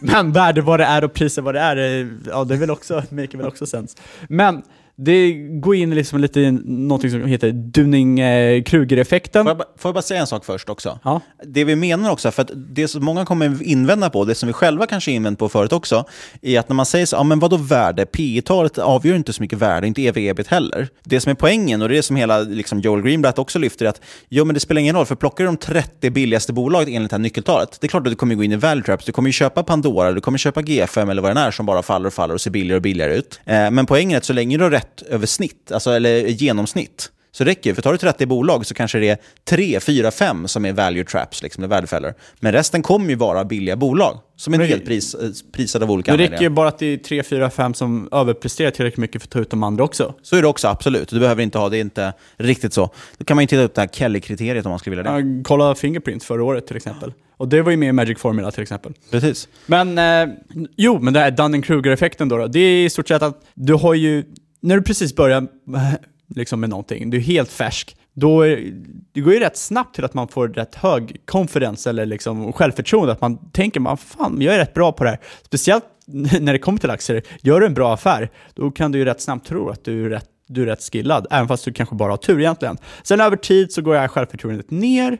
[0.00, 2.70] Men värde vad det är och pris är vad det är, eh, ja det vill
[2.70, 3.96] också, maker väl också sens.
[4.28, 4.62] Men
[4.98, 9.44] det går in liksom lite i någonting som heter Dunning-Kruger-effekten.
[9.46, 10.98] Får får jag bara säga en sak först också?
[11.04, 11.20] Ja.
[11.44, 14.52] Det vi menar också, för att det som många kommer invända på, det som vi
[14.52, 16.04] själva kanske invänt på förut också,
[16.42, 18.06] är att när man säger så, ja men vadå värde?
[18.06, 20.88] P talet avgör inte så mycket värde, inte ev ebit heller.
[21.04, 23.84] Det som är poängen, och det är det som hela liksom Joel Greenblatt också lyfter,
[23.84, 26.88] är att jo men det spelar ingen roll, för plockar du de 30 billigaste bolaget
[26.88, 29.04] enligt det här nyckeltalet, det är klart att du kommer gå in i value traps,
[29.04, 31.82] du kommer ju köpa Pandora, du kommer köpa GFM eller vad det är som bara
[31.82, 33.40] faller och faller och ser billigare och billigare ut.
[33.44, 37.10] Eh, men poängen är att så länge du har rätt över snitt, alltså, eller genomsnitt,
[37.32, 37.74] så räcker det.
[37.74, 41.04] För tar du 30 bolag så kanske det är 3, 4, 5 som är value
[41.04, 42.14] traps, liksom, eller värdefällor.
[42.40, 45.90] Men resten kommer ju vara billiga bolag som är Men- helt pris, eh, prisade av
[45.90, 46.50] olika Det räcker ju anledningar.
[46.56, 49.50] bara att det är 3, 4, 5 som överpresterar tillräckligt mycket för att ta ut
[49.50, 50.14] de andra också.
[50.22, 51.08] Så är det också, absolut.
[51.08, 52.90] Du behöver inte ha, det är inte riktigt så.
[53.18, 55.18] Då kan man ju titta upp det här Kelly-kriteriet om man skulle vilja det.
[55.20, 57.12] Ja, kolla Fingerprint förra året till exempel.
[57.38, 58.92] Och det var ju med i Magic Formula till exempel.
[59.10, 59.48] Precis.
[59.66, 60.34] Men, eh,
[60.76, 63.94] jo, men det här Dunning-Kruger-effekten då, då, det är i stort sett att du har
[63.94, 64.24] ju,
[64.66, 65.46] när du precis börjar
[66.34, 68.72] liksom med någonting, du är helt färsk, då är,
[69.12, 73.12] det går ju rätt snabbt till att man får rätt hög confidence eller liksom självförtroende,
[73.12, 75.20] att man tänker, man, fan, jag är rätt bra på det här.
[75.42, 75.84] Speciellt
[76.40, 79.20] när det kommer till aktier, gör du en bra affär, då kan du ju rätt
[79.20, 82.12] snabbt tro att du är rätt du är rätt skillad, även fast du kanske bara
[82.12, 82.78] har tur egentligen.
[83.02, 85.18] Sen över tid så går det här självförtroendet ner,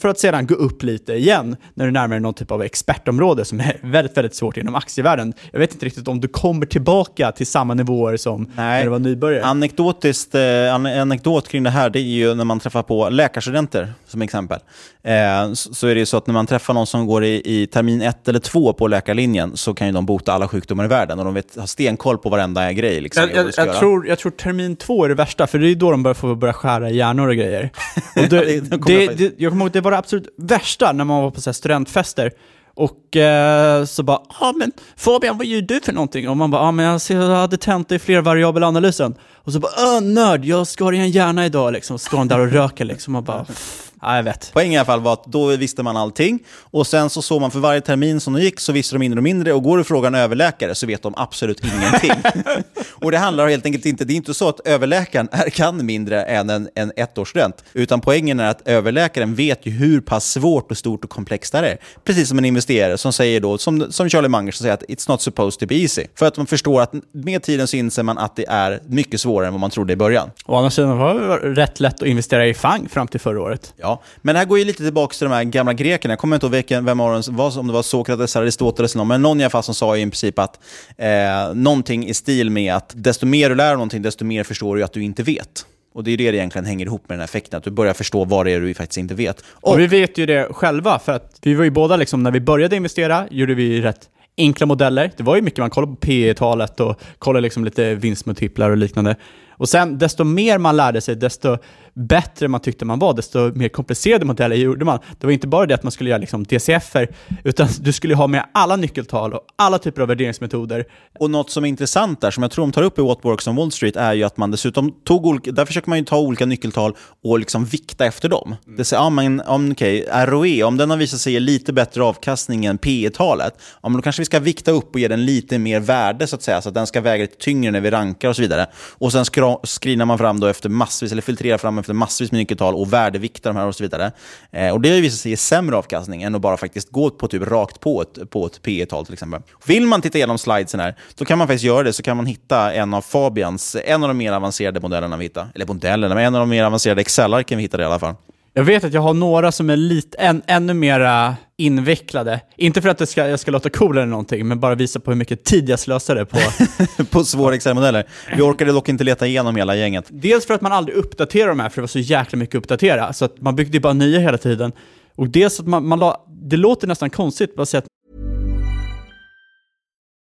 [0.00, 3.44] för att sedan gå upp lite igen när du närmar dig någon typ av expertområde
[3.44, 5.34] som är väldigt, väldigt svårt inom aktievärlden.
[5.52, 8.98] Jag vet inte riktigt om du kommer tillbaka till samma nivåer som när du var
[8.98, 9.44] nybörjare.
[9.44, 13.92] Anekdotiskt, eh, an anekdot kring det här, det är ju när man träffar på läkarstudenter,
[14.06, 14.58] som exempel.
[15.02, 17.66] Eh, så, är det ju så att när man träffar någon som går i, i
[17.66, 21.18] termin ett eller två på läkarlinjen, så kan ju de bota alla sjukdomar i världen.
[21.18, 23.00] Och de vet, har stenkoll på varenda grej.
[23.00, 25.74] Liksom, Jag, jag, jag, tror, jag tror termin två är det värsta, för det är
[25.74, 27.70] då de börjar få börja skära hjärnor och grejer.
[28.16, 31.30] Och det, det det, jag kommer ihåg, det var det absolut värsta när man var
[31.30, 32.30] på så här studentfester.
[32.74, 36.28] Och eh, så bara, ja men Fabian, vad gör du för någonting?
[36.28, 39.14] Och man bara, ja men jag hade tenta i flervariabelanalysen.
[39.44, 41.94] Och så bara, öh nörd, jag skar i en hjärna idag liksom.
[41.94, 43.14] Och så står de där och röker liksom.
[43.14, 43.46] Och bara,
[44.00, 44.50] ja jag vet.
[44.52, 46.38] Poängen i alla fall var att då visste man allting.
[46.60, 49.18] Och sen så såg man för varje termin som de gick så visste de mindre
[49.18, 49.52] och mindre.
[49.52, 52.32] Och går du en överläkare så vet de absolut ingenting.
[52.94, 56.22] och det handlar helt enkelt inte, det är inte så att överläkaren är, kan mindre
[56.22, 57.64] än en, en ettårsstudent.
[57.72, 61.58] Utan poängen är att överläkaren vet ju hur pass svårt och stort och komplext det
[61.58, 61.78] är.
[62.04, 65.10] Precis som en investerare som säger då, som, som Charlie Munger som säger att it's
[65.10, 66.06] not supposed to be easy.
[66.14, 69.39] För att man förstår att med tiden så inser man att det är mycket svårare
[69.44, 70.30] än vad man trodde i början.
[70.46, 73.74] Å andra sidan var det rätt lätt att investera i FANG fram till förra året.
[73.76, 76.12] Ja, men det här går ju lite tillbaka till de här gamla grekerna.
[76.12, 79.00] Jag kommer inte ihåg vilken, vem av dem var, om det var Sokrates, Aristoteles eller
[79.00, 80.58] någon, men någon i alla fall som sa i princip att
[80.96, 84.76] eh, någonting i stil med att desto mer du lär dig någonting, desto mer förstår
[84.76, 85.66] du att du inte vet.
[85.94, 87.94] Och det är det det egentligen hänger ihop med den här effekten, att du börjar
[87.94, 89.44] förstå vad det är du faktiskt inte vet.
[89.50, 92.40] Och vi vet ju det själva, för att vi var ju båda liksom, när vi
[92.40, 94.08] började investera, gjorde vi rätt
[94.40, 95.10] enkla modeller.
[95.16, 98.76] Det var ju mycket man kollade på P talet och kollade liksom lite vinstmultiplar och
[98.76, 99.16] liknande.
[99.50, 101.58] Och sen, desto mer man lärde sig, desto
[101.94, 104.98] bättre man tyckte man var, desto mer komplicerade modeller gjorde man.
[105.18, 107.08] Det var inte bara det att man skulle göra liksom DCF-er,
[107.44, 110.84] utan du skulle ha med alla nyckeltal och alla typer av värderingsmetoder.
[111.18, 113.46] Och något som är intressant där, som jag tror de tar upp i What Works
[113.46, 116.18] on Wall Street, är ju att man dessutom tog olika, där försöker man ju ta
[116.18, 118.56] olika nyckeltal och liksom vikta efter dem.
[118.66, 118.76] Mm.
[118.76, 122.02] Det säger, ja men om, okay, ROE, om den har visat sig ge lite bättre
[122.02, 125.24] avkastning än P talet ja men då kanske vi ska vikta upp och ge den
[125.24, 127.90] lite mer värde så att säga, så att den ska väga lite tyngre när vi
[127.90, 128.66] rankar och så vidare.
[128.98, 129.24] Och sen
[129.64, 133.48] screenar man fram då efter massvis, eller filtrerar fram efter massvis med nyckeltal och värdevikta
[133.48, 134.12] de här och så vidare.
[134.50, 137.10] Eh, och det har ju visat sig ge sämre avkastning än att bara faktiskt gå
[137.10, 139.42] på typ rakt på ett, på ett P tal till exempel.
[139.64, 142.26] Vill man titta igenom slidesen här, då kan man faktiskt göra det, så kan man
[142.26, 145.48] hitta en av Fabians, en av de mer avancerade modellerna vi hittar.
[145.54, 148.14] Eller modellerna, men en av de mer avancerade Excel-arken vi hittade i alla fall.
[148.52, 152.40] Jag vet att jag har några som är lite, än, ännu mer invecklade.
[152.56, 155.10] Inte för att det ska, jag ska låta cool eller någonting, men bara visa på
[155.10, 156.38] hur mycket tid jag slösade på...
[157.10, 158.04] på svåra Excel-modeller.
[158.36, 160.04] Vi orkade dock inte leta igenom hela gänget.
[160.08, 162.58] Dels för att man aldrig uppdaterar de här, för det var så jäkla mycket att
[162.58, 163.12] uppdatera.
[163.12, 164.72] Så att man byggde bara nya hela tiden.
[165.16, 167.86] Och dels att man, man la, det låter nästan konstigt att säga att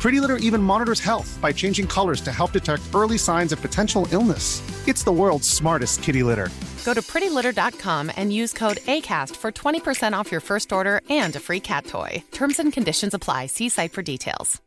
[0.00, 4.06] Pretty Litter even monitors health by changing colors to help detect early signs of potential
[4.12, 4.62] illness.
[4.86, 6.48] It's the world's smartest kitty litter.
[6.84, 11.40] Go to prettylitter.com and use code ACAST for 20% off your first order and a
[11.40, 12.22] free cat toy.
[12.30, 13.46] Terms and conditions apply.
[13.46, 14.62] See site for details.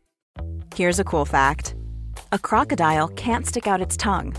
[0.76, 1.76] Here's a cool fact
[2.34, 4.36] a crocodile can't stick out its tongue.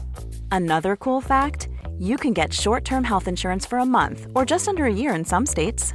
[0.50, 4.68] Another cool fact you can get short term health insurance for a month or just
[4.68, 5.94] under a year in some states.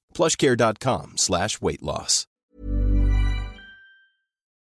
[0.13, 2.27] plushcare.com slash weight loss.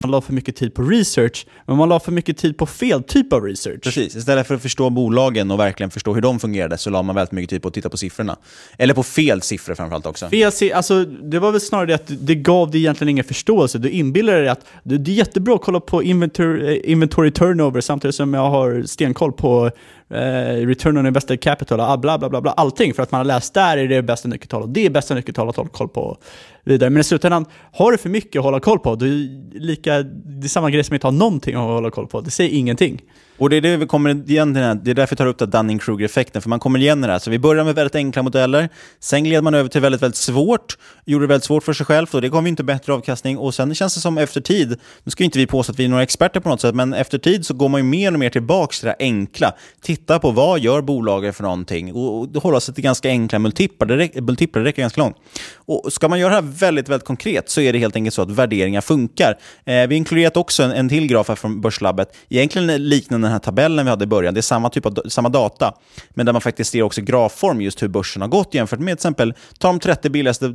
[0.03, 3.03] Man la för mycket tid på research, men man la för mycket tid på fel
[3.03, 3.83] typ av research.
[3.83, 7.15] Precis, istället för att förstå bolagen och verkligen förstå hur de fungerade så la man
[7.15, 8.37] väldigt mycket tid på att titta på siffrorna.
[8.77, 10.29] Eller på fel siffror framförallt också.
[10.29, 13.77] Fel, alltså, det var väl snarare det att det gav dig egentligen ingen förståelse.
[13.77, 18.15] Du inbillade dig att det är jättebra att kolla på inventory, eh, inventory turnover samtidigt
[18.15, 19.71] som jag har stenkoll på
[20.09, 22.93] eh, return on invested capital, ah, bla bla bla, bla, allting.
[22.93, 25.49] För att man har läst där är det bästa nyckeltal och det är bästa nyckeltal
[25.49, 26.17] att hålla koll på.
[26.63, 26.89] Vidare.
[26.89, 30.47] Men i slutändan, har du för mycket att hålla koll på, det är, lika, det
[30.47, 32.21] är samma grej som att inte ha någonting att hålla koll på.
[32.21, 33.01] Det säger ingenting.
[33.39, 35.37] Och det är det vi kommer igen till, här, det är därför jag tar upp
[35.37, 37.19] det Dunning-Kruger-effekten, för man kommer igen i det här.
[37.19, 40.77] Så vi börjar med väldigt enkla modeller, sen gled man över till väldigt, väldigt svårt,
[41.05, 43.37] gjorde det väldigt svårt för sig själv, och det gav ju inte bättre avkastning.
[43.37, 45.85] Och sen känns det som efter tid, nu ska ju inte vi påstå att vi
[45.85, 48.19] är några experter på något sätt, men efter tid så går man ju mer och
[48.19, 49.53] mer tillbaka till det enkla.
[49.81, 53.87] Titta på vad gör bolagen för någonting och, och hålla sig till ganska enkla multiplar.
[53.87, 55.15] Det, räcker, multiplar, det räcker ganska långt.
[55.55, 58.21] Och ska man göra det här väldigt, väldigt konkret så är det helt enkelt så
[58.21, 59.37] att värderingar funkar.
[59.65, 63.33] Eh, vi har inkluderat också en, en till graf här från Börslabbet, egentligen liknande den
[63.33, 64.33] här tabellen vi hade i början.
[64.33, 65.73] Det är samma typ av samma data,
[66.09, 68.93] men där man faktiskt ser också grafform just hur börsen har gått jämfört med till
[68.93, 70.45] exempel, ta de 30 billigaste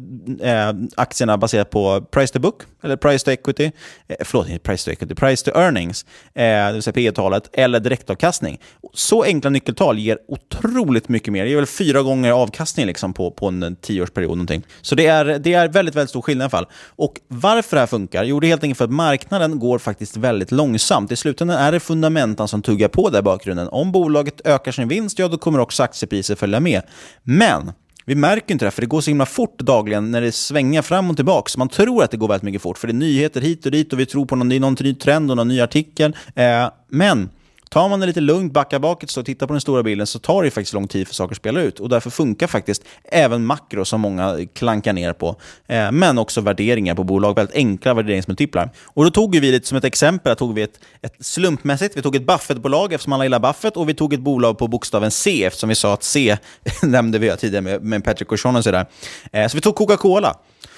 [0.40, 3.72] eh, aktierna baserat på price to book, eller price to equity,
[4.08, 7.50] eh, förlåt, inte price to equity, price to earnings, eh, det vill säga P talet
[7.52, 8.60] eller direktavkastning.
[8.94, 11.44] Så enkla nyckeltal ger otroligt mycket mer.
[11.44, 14.30] Det ger väl fyra gånger avkastning liksom på, på en tioårsperiod.
[14.30, 14.62] Någonting.
[14.82, 16.66] Så det är, det är väldigt, väldigt stor skillnad i alla fall.
[16.86, 18.24] Och varför det här funkar?
[18.24, 21.12] Jo, det är helt enkelt för att marknaden går faktiskt väldigt långsamt.
[21.12, 23.68] I slutändan är det fundamenten som tuggar på där i bakgrunden.
[23.68, 26.82] Om bolaget ökar sin vinst, ja då kommer också aktiepriser följa med.
[27.22, 27.72] Men
[28.06, 31.10] vi märker inte det, för det går så himla fort dagligen när det svänger fram
[31.10, 31.48] och tillbaka.
[31.48, 33.72] Så man tror att det går väldigt mycket fort, för det är nyheter hit och
[33.72, 36.16] dit och vi tror på någon, någon ny trend och någon ny artikel.
[36.34, 37.28] Eh, men
[37.70, 40.42] Tar man det lite lugnt, backar bakåt och tittar på den stora bilden så tar
[40.42, 41.80] det faktiskt lång tid för saker att spela ut.
[41.80, 45.36] Och därför funkar faktiskt även makro som många klankar ner på.
[45.66, 48.70] Eh, men också värderingar på bolag, väldigt enkla värderingsmultiplar.
[48.84, 52.16] Och då tog vi lite som ett exempel, tog vi ett, ett slumpmässigt, vi tog
[52.16, 55.68] ett Buffett-bolag eftersom alla gillar Buffett och vi tog ett bolag på bokstaven C eftersom
[55.68, 56.36] vi sa att C
[56.82, 58.86] nämnde vi tidigare med, med Patrick O'Shaughnessy och.
[59.32, 60.36] Eh, så vi tog Coca-Cola.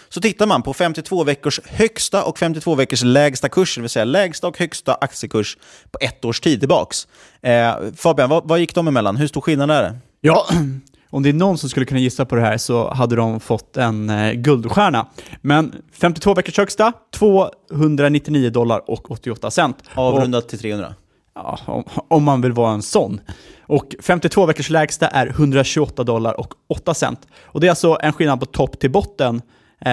[0.08, 4.04] Så tittar man på 52 veckors högsta och 52 veckors lägsta kurs, det vill säga
[4.04, 5.56] lägsta och högsta aktiekurs
[5.90, 7.08] på ett års tid tillbaks.
[7.42, 9.16] Eh, Fabian, vad, vad gick de emellan?
[9.16, 9.98] Hur stor skillnad är det?
[10.20, 10.46] Ja,
[11.10, 13.76] om det är någon som skulle kunna gissa på det här så hade de fått
[13.76, 15.06] en eh, guldstjärna.
[15.40, 19.76] Men 52 veckors högsta, 299 dollar och 88 cent.
[19.94, 20.94] Avrundat till 300?
[21.34, 23.20] Ja, om, om, man vill vara en sån.
[23.60, 27.26] Och 52 veckors lägsta är 128 dollar och 8 cent.
[27.42, 29.42] Och det är alltså en skillnad på topp till botten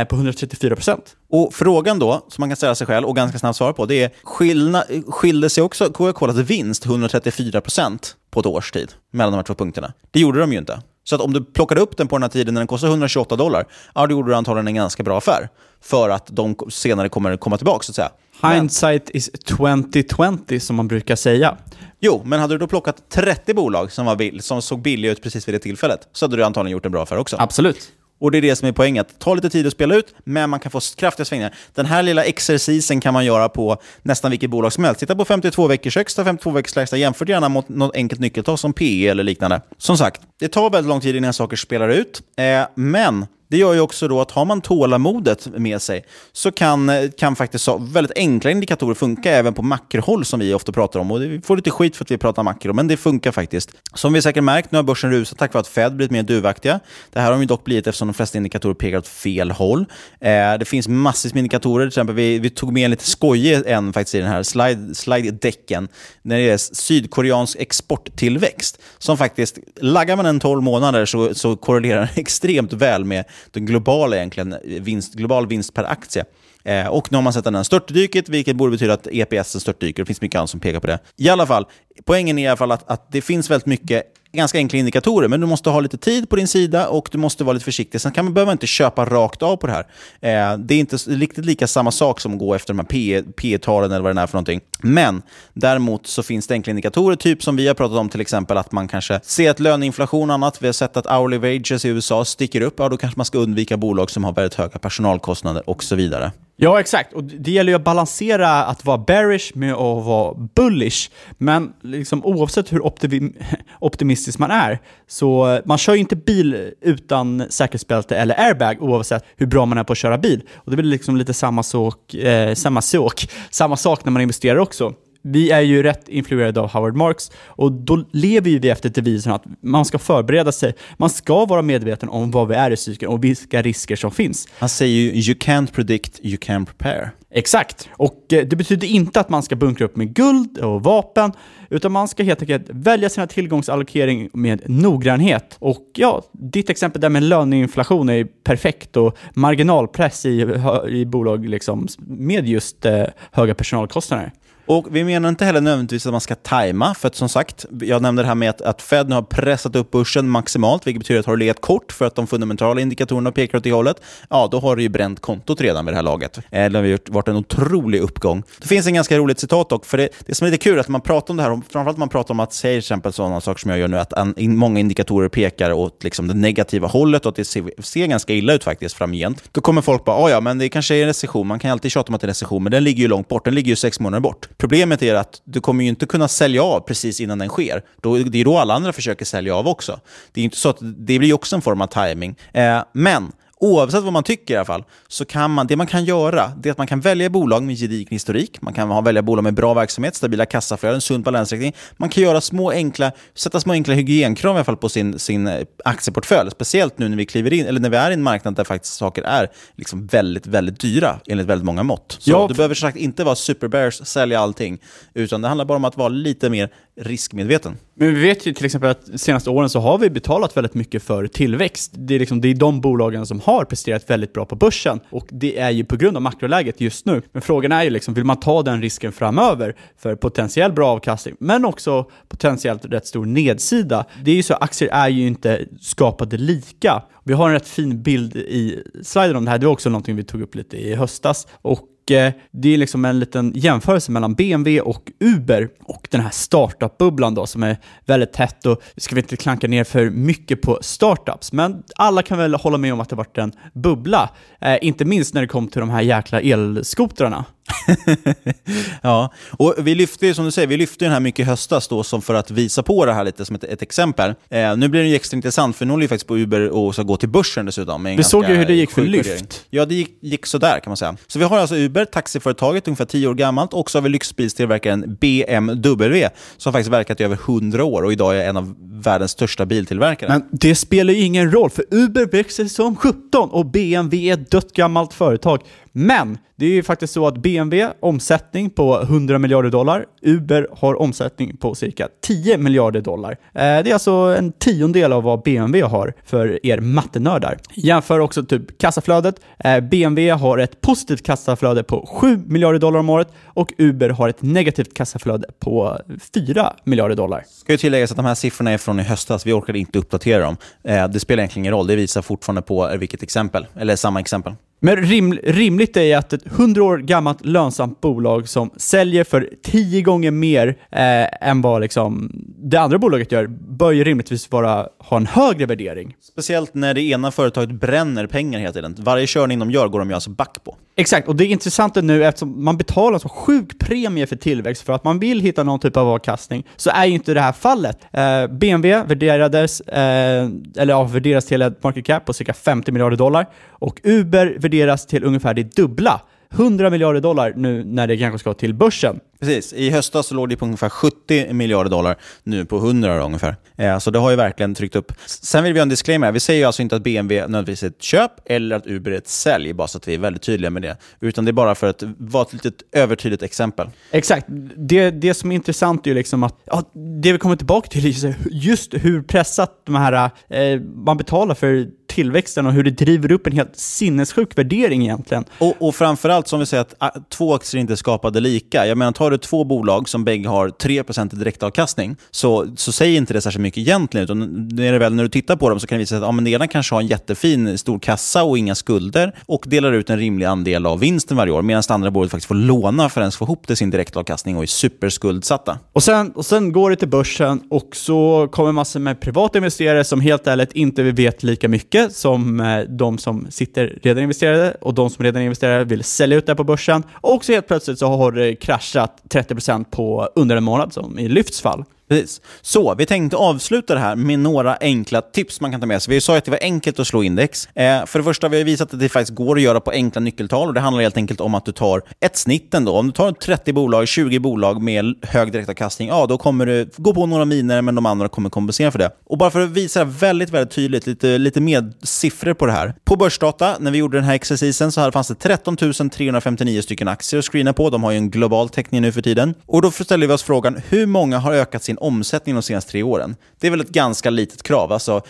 [0.10, 1.16] på 134 procent.
[1.30, 4.04] Och frågan då, som man kan ställa sig själv och ganska snabbt svara på, det
[4.04, 9.38] är skillna, skilde sig också Coca-Colas vinst 134 procent på ett års tid mellan de
[9.38, 9.94] här två punkterna?
[10.12, 10.82] Det gjorde de ju inte.
[11.04, 13.36] Så att om du plockade upp den på den här tiden när den kostade 128
[13.36, 13.66] dollar,
[13.96, 15.50] ja, då gjorde du antagligen en ganska bra affär.
[15.82, 18.12] För att de senare kommer komma tillbaka, så att säga.
[18.54, 21.58] Hindsight men, is 2020, som man brukar säga.
[22.00, 25.48] Jo, men hade du då plockat 30 bolag som, var, som såg billiga ut precis
[25.48, 27.38] vid det tillfället, så hade du antagligen gjort en bra affär också.
[27.40, 27.92] Absolut.
[28.24, 29.02] Och det är det som är poängen.
[29.02, 31.56] Att ta lite tid att spela ut, men man kan få kraftiga svängningar.
[31.74, 35.00] Den här lilla exercisen kan man göra på nästan vilket bolag som helst.
[35.00, 36.98] Titta på 52 veckors högsta, 52 veckors lägsta.
[36.98, 39.62] Jämför gärna mot något enkelt nyckeltal som PE eller liknande.
[39.78, 42.22] Som sagt, det tar väldigt lång tid innan saker spelar ut.
[42.38, 46.92] Eh, men det gör ju också då att har man tålamodet med sig så kan,
[47.18, 51.12] kan faktiskt väldigt enkla indikatorer funka även på makrohåll som vi ofta pratar om.
[51.12, 53.72] Och vi får lite skit för att vi pratar makro, men det funkar faktiskt.
[53.94, 56.80] Som vi säkert märkt, nu har börsen rusat tack vare att Fed blivit mer duvaktiga.
[57.12, 59.86] Det här har de dock blivit eftersom de flesta indikatorer pekar åt fel håll.
[60.20, 63.64] Eh, det finns massvis med indikatorer, till exempel vi, vi tog med en lite skojig
[63.66, 65.88] en faktiskt i den här slide, slide-däcken
[66.22, 68.82] när det är sydkoreansk exporttillväxt.
[68.98, 73.66] Som faktiskt, laggar man en 12 månader så, så korrelerar den extremt väl med den
[73.66, 76.26] globala egentligen, vinst, global vinst per aktie.
[76.64, 80.02] Eh, och nu har man sett den här störtdyket, vilket borde betyda att EPS störtdyker.
[80.02, 81.00] Det finns mycket annat som pekar på det.
[81.18, 81.66] I alla fall,
[82.06, 85.42] poängen är i alla fall att, att det finns väldigt mycket ganska enkla indikatorer, men
[85.42, 88.02] du måste ha lite tid på din sida och du måste vara lite försiktig.
[88.02, 89.86] Sen kan man, behöver man inte köpa rakt av på det här.
[90.22, 93.92] Eh, det är inte riktigt lika samma sak som att gå efter de här P-talen
[93.92, 94.62] eller vad det är för någonting.
[94.82, 95.22] Men
[95.54, 98.72] däremot så finns det enkla indikatorer, typ som vi har pratat om till exempel att
[98.72, 102.26] man kanske ser att löneinflation och annat, vi har sett att hourly wages i USA
[102.26, 105.84] sticker upp, ja då kanske man ska undvika bolag som har väldigt höga personalkostnader och
[105.84, 106.32] så vidare.
[106.56, 107.14] Ja, exakt.
[107.14, 111.10] Och det gäller ju att balansera att vara bearish med att vara bullish.
[111.38, 112.82] Men liksom, oavsett hur
[113.80, 119.26] optimistisk man är, så eh, man kör ju inte bil utan säkerhetsbälte eller airbag oavsett
[119.36, 120.42] hur bra man är på att köra bil.
[120.56, 124.60] Och det blir liksom lite samma sak, eh, samma sak, samma sak när man investerar
[124.60, 129.34] också vi är ju rätt influerade av Howard Marks och då lever vi efter devisen
[129.34, 130.74] att man ska förbereda sig.
[130.98, 134.48] Man ska vara medveten om vad vi är i cykeln och vilka risker som finns.
[134.58, 137.12] Han säger ju “you can't predict, you can prepare”.
[137.36, 137.90] Exakt.
[137.92, 141.32] Och eh, det betyder inte att man ska bunkra upp med guld och vapen,
[141.70, 145.56] utan man ska helt enkelt välja sina tillgångsallokering med noggrannhet.
[145.60, 151.88] Och ja, ditt exempel där med löneinflation är perfekt och marginalpress i, i bolag liksom
[151.98, 154.32] med just eh, höga personalkostnader.
[154.66, 158.02] Och vi menar inte heller nödvändigtvis att man ska tajma, för att som sagt, jag
[158.02, 161.20] nämnde det här med att, att Fed nu har pressat upp börsen maximalt, vilket betyder
[161.20, 164.48] att har du legat kort för att de fundamentala indikatorerna pekar åt det hållet, ja
[164.52, 166.38] då har du ju bränt kontot redan vid det här laget.
[166.38, 168.44] Eh, det har varit en otrolig uppgång.
[168.62, 170.80] Det finns en ganska roligt citat dock, för det, det som är lite kul är
[170.80, 173.42] att man pratar om det här, framförallt man pratar om att säga till exempel sådana
[173.42, 176.88] saker som jag gör nu, att an, in, många indikatorer pekar åt liksom, det negativa
[176.88, 179.44] hållet och att det ser, ser ganska illa ut faktiskt framgent.
[179.52, 181.92] Då kommer folk bara, ah, ja men det kanske är en recession, man kan alltid
[181.92, 183.70] tjata om att det är en recession, men den ligger ju långt bort, den ligger
[183.70, 184.48] ju sex månader bort.
[184.58, 187.84] Problemet är att du kommer ju inte kunna sälja av precis innan den sker.
[188.02, 190.00] Då, det är då alla andra försöker sälja av också.
[190.32, 192.36] Det är inte så att det blir också en form av timing.
[192.54, 193.32] Eh, men
[193.64, 196.70] oavsett vad man tycker i alla fall, så kan man, det man kan göra, det
[196.70, 199.54] är att man kan välja bolag med gedigen historik, man kan ha, välja bolag med
[199.54, 201.74] bra verksamhet, stabila kassaflöden, sund balansräkning.
[201.98, 205.48] Man kan göra små enkla, sätta små enkla hygienkrav i alla fall på sin, sin
[205.48, 208.56] eh, aktieportfölj, speciellt nu när vi kliver in, eller när vi är i en marknad
[208.56, 212.18] där faktiskt saker är liksom väldigt, väldigt dyra enligt väldigt många mått.
[212.20, 212.46] Så Ja.
[212.50, 214.78] du behöver sagt inte vara superbears, sälja allting,
[215.14, 217.78] utan det handlar bara om att vara lite mer riskmedveten.
[217.96, 220.74] Men vi vet ju till exempel att de senaste åren så har vi betalat väldigt
[220.74, 221.92] mycket för tillväxt.
[221.96, 225.28] Det är, liksom, det är de bolagen som har presterat väldigt bra på börsen och
[225.30, 227.22] det är ju på grund av makroläget just nu.
[227.32, 231.36] Men frågan är ju liksom, vill man ta den risken framöver för potentiell bra avkastning,
[231.40, 234.06] men också potentiellt rätt stor nedsida?
[234.24, 237.04] Det är ju så, aktier är ju inte skapade lika.
[237.24, 240.16] Vi har en rätt fin bild i sliden om det här, det var också någonting
[240.16, 241.48] vi tog upp lite i höstas.
[241.62, 241.80] Och
[242.12, 247.36] Eh, det är liksom en liten jämförelse mellan BMW och Uber och den här startup-bubblan
[247.36, 251.52] då som är väldigt tätt och ska vi inte klanka ner för mycket på startups,
[251.52, 254.30] men alla kan väl hålla med om att det varit en bubbla.
[254.62, 257.46] Eh, inte minst när det kom till de här jäkla elskotrarna.
[259.02, 261.88] Ja, och vi lyfte ju som du säger, vi lyfte den här mycket i höstas
[261.88, 264.34] då som för att visa på det här lite som ett, ett exempel.
[264.50, 266.94] Eh, nu blir det ju extra intressant för nu håller ju faktiskt på Uber och
[266.94, 268.04] ska gå till börsen dessutom.
[268.04, 269.30] Vi såg ju hur det gick för Lyft.
[269.30, 269.48] värdering.
[269.70, 271.18] Ja, det gick, gick sådär kan man säga.
[271.28, 275.18] Så vi har alltså Uber, taxiföretaget, ungefär 10 år gammalt, och så har vi lyxbilstillverkaren
[275.22, 279.66] BMW som faktiskt verkat i över 100 år och idag är en av världens största
[279.66, 280.30] biltillverkare.
[280.30, 284.52] Men det spelar ju ingen roll, för Uber växer som 17 och BMW är ett
[284.52, 285.62] dött gammalt företag.
[285.96, 291.02] Men det är ju faktiskt så att BMW omsättning på 100 miljarder dollar, Uber har
[291.02, 293.32] omsättning på cirka 10 miljarder dollar.
[293.32, 297.58] Eh, det är alltså en tiondel av vad BMW har för er mattenördar.
[297.74, 299.36] Jämför också typ kassaflödet.
[299.60, 304.30] Eh, BMW har ett positivt kassaflöde på 7 miljarder dollar om året och Uber har
[304.30, 306.00] ett negativt kassaflöde på
[306.34, 307.44] 4 miljarder dollar.
[307.48, 309.46] Ska ju tilläggas att de här siffrorna är från i höstas.
[309.46, 310.58] Vi orkade inte uppdatera dem.
[310.84, 311.88] Eh, det spelar egentligen ingen roll.
[311.88, 314.54] Det visar fortfarande på vilket exempel, eller samma exempel.
[314.86, 320.02] Men rim, rimligt är att ett 100 år gammalt lönsamt bolag som säljer för 10
[320.02, 325.18] gånger mer eh, än vad liksom det andra bolaget gör, bör ju rimligtvis vara, ha
[325.18, 326.16] en högre värdering.
[326.22, 328.96] Speciellt när det ena företaget bränner pengar hela tiden.
[329.00, 330.78] Varje körning de gör går de ju alltså back på.
[330.96, 334.94] Exakt, och det är intressant nu eftersom man betalar så sjuk premie för tillväxt för
[334.94, 337.98] att man vill hitta någon typ av avkastning, så är ju inte det här fallet.
[338.12, 343.18] Eh, BMW värderades, eh, eller ja, värderas till ett market cap på cirka 50 miljarder
[343.18, 346.22] dollar och Uber värderas till ungefär det dubbla.
[346.52, 349.20] 100 miljarder dollar nu när det kanske ska till börsen.
[349.46, 349.74] Precis.
[349.74, 353.56] I höstas så låg det på ungefär 70 miljarder dollar, nu på 100 då, ungefär.
[353.78, 355.12] Eh, så det har ju verkligen tryckt upp.
[355.26, 356.32] Sen vill vi ha en disclaimer.
[356.32, 359.16] Vi säger ju alltså inte att BMW nödvändigtvis är ett köp eller att Uber är
[359.18, 360.98] ett sälj, bara så att vi är väldigt tydliga med det.
[361.20, 363.88] Utan det är bara för att vara ett litet övertydligt exempel.
[364.12, 364.46] Exakt.
[364.78, 366.84] Det, det som är intressant är ju liksom att, ja,
[367.22, 371.56] det vi kommer tillbaka till är just- just hur pressat de här, eh, man betalar
[371.56, 375.46] för tillväxten och hur det driver upp en helt sinnessjuk värdering egentligen.
[375.58, 378.88] Och, och framförallt som vi säger att ah, två aktier inte är skapade lika.
[378.88, 383.18] Jag menar, tar du två bolag som bägge har 3% i direktavkastning så, så säger
[383.18, 384.24] inte det särskilt mycket egentligen.
[384.24, 386.18] Utan det är det väl, när du tittar på dem så kan det visa sig
[386.18, 389.64] att ja, men det ena kanske har en jättefin stor kassa och inga skulder och
[389.68, 391.62] delar ut en rimlig andel av vinsten varje år.
[391.62, 394.58] Medan det andra bolaget faktiskt får låna för att ens få ihop till sin direktavkastning
[394.58, 395.80] och är superskuldsatta.
[395.94, 400.04] Och sen, och sen går det till börsen och så kommer massor med privata investerare
[400.04, 404.94] som helt ärligt inte vet lika mycket som eh, de som sitter redan investerade och
[404.94, 407.04] de som redan investerade vill sälja ut det på börsen.
[407.12, 411.28] Och så helt plötsligt så har det kraschat 30% på under en månad som i
[411.28, 411.84] Lyfts fall.
[412.14, 412.42] Precis.
[412.62, 416.14] Så, vi tänkte avsluta det här med några enkla tips man kan ta med sig.
[416.14, 417.68] Vi sa att det var enkelt att slå index.
[417.68, 420.22] Eh, för det första, vi har visat att det faktiskt går att göra på enkla
[420.22, 422.98] nyckeltal och det handlar helt enkelt om att du tar ett snitt ändå.
[422.98, 427.14] Om du tar 30 bolag, 20 bolag med hög direktavkastning, ja då kommer du gå
[427.14, 429.12] på några miner men de andra kommer kompensera för det.
[429.26, 432.94] Och bara för att visa väldigt, väldigt tydligt, lite, lite mer siffror på det här.
[433.04, 437.08] På Börsdata, när vi gjorde den här exercisen, så här fanns det 13 359 stycken
[437.08, 437.90] aktier att screena på.
[437.90, 439.54] De har ju en global täckning nu för tiden.
[439.66, 443.04] Och då ställer vi oss frågan, hur många har ökat sin omsättningen de senaste tre
[443.04, 443.36] åren.
[443.60, 444.92] Det är väl ett ganska litet krav.
[444.92, 445.22] Alltså,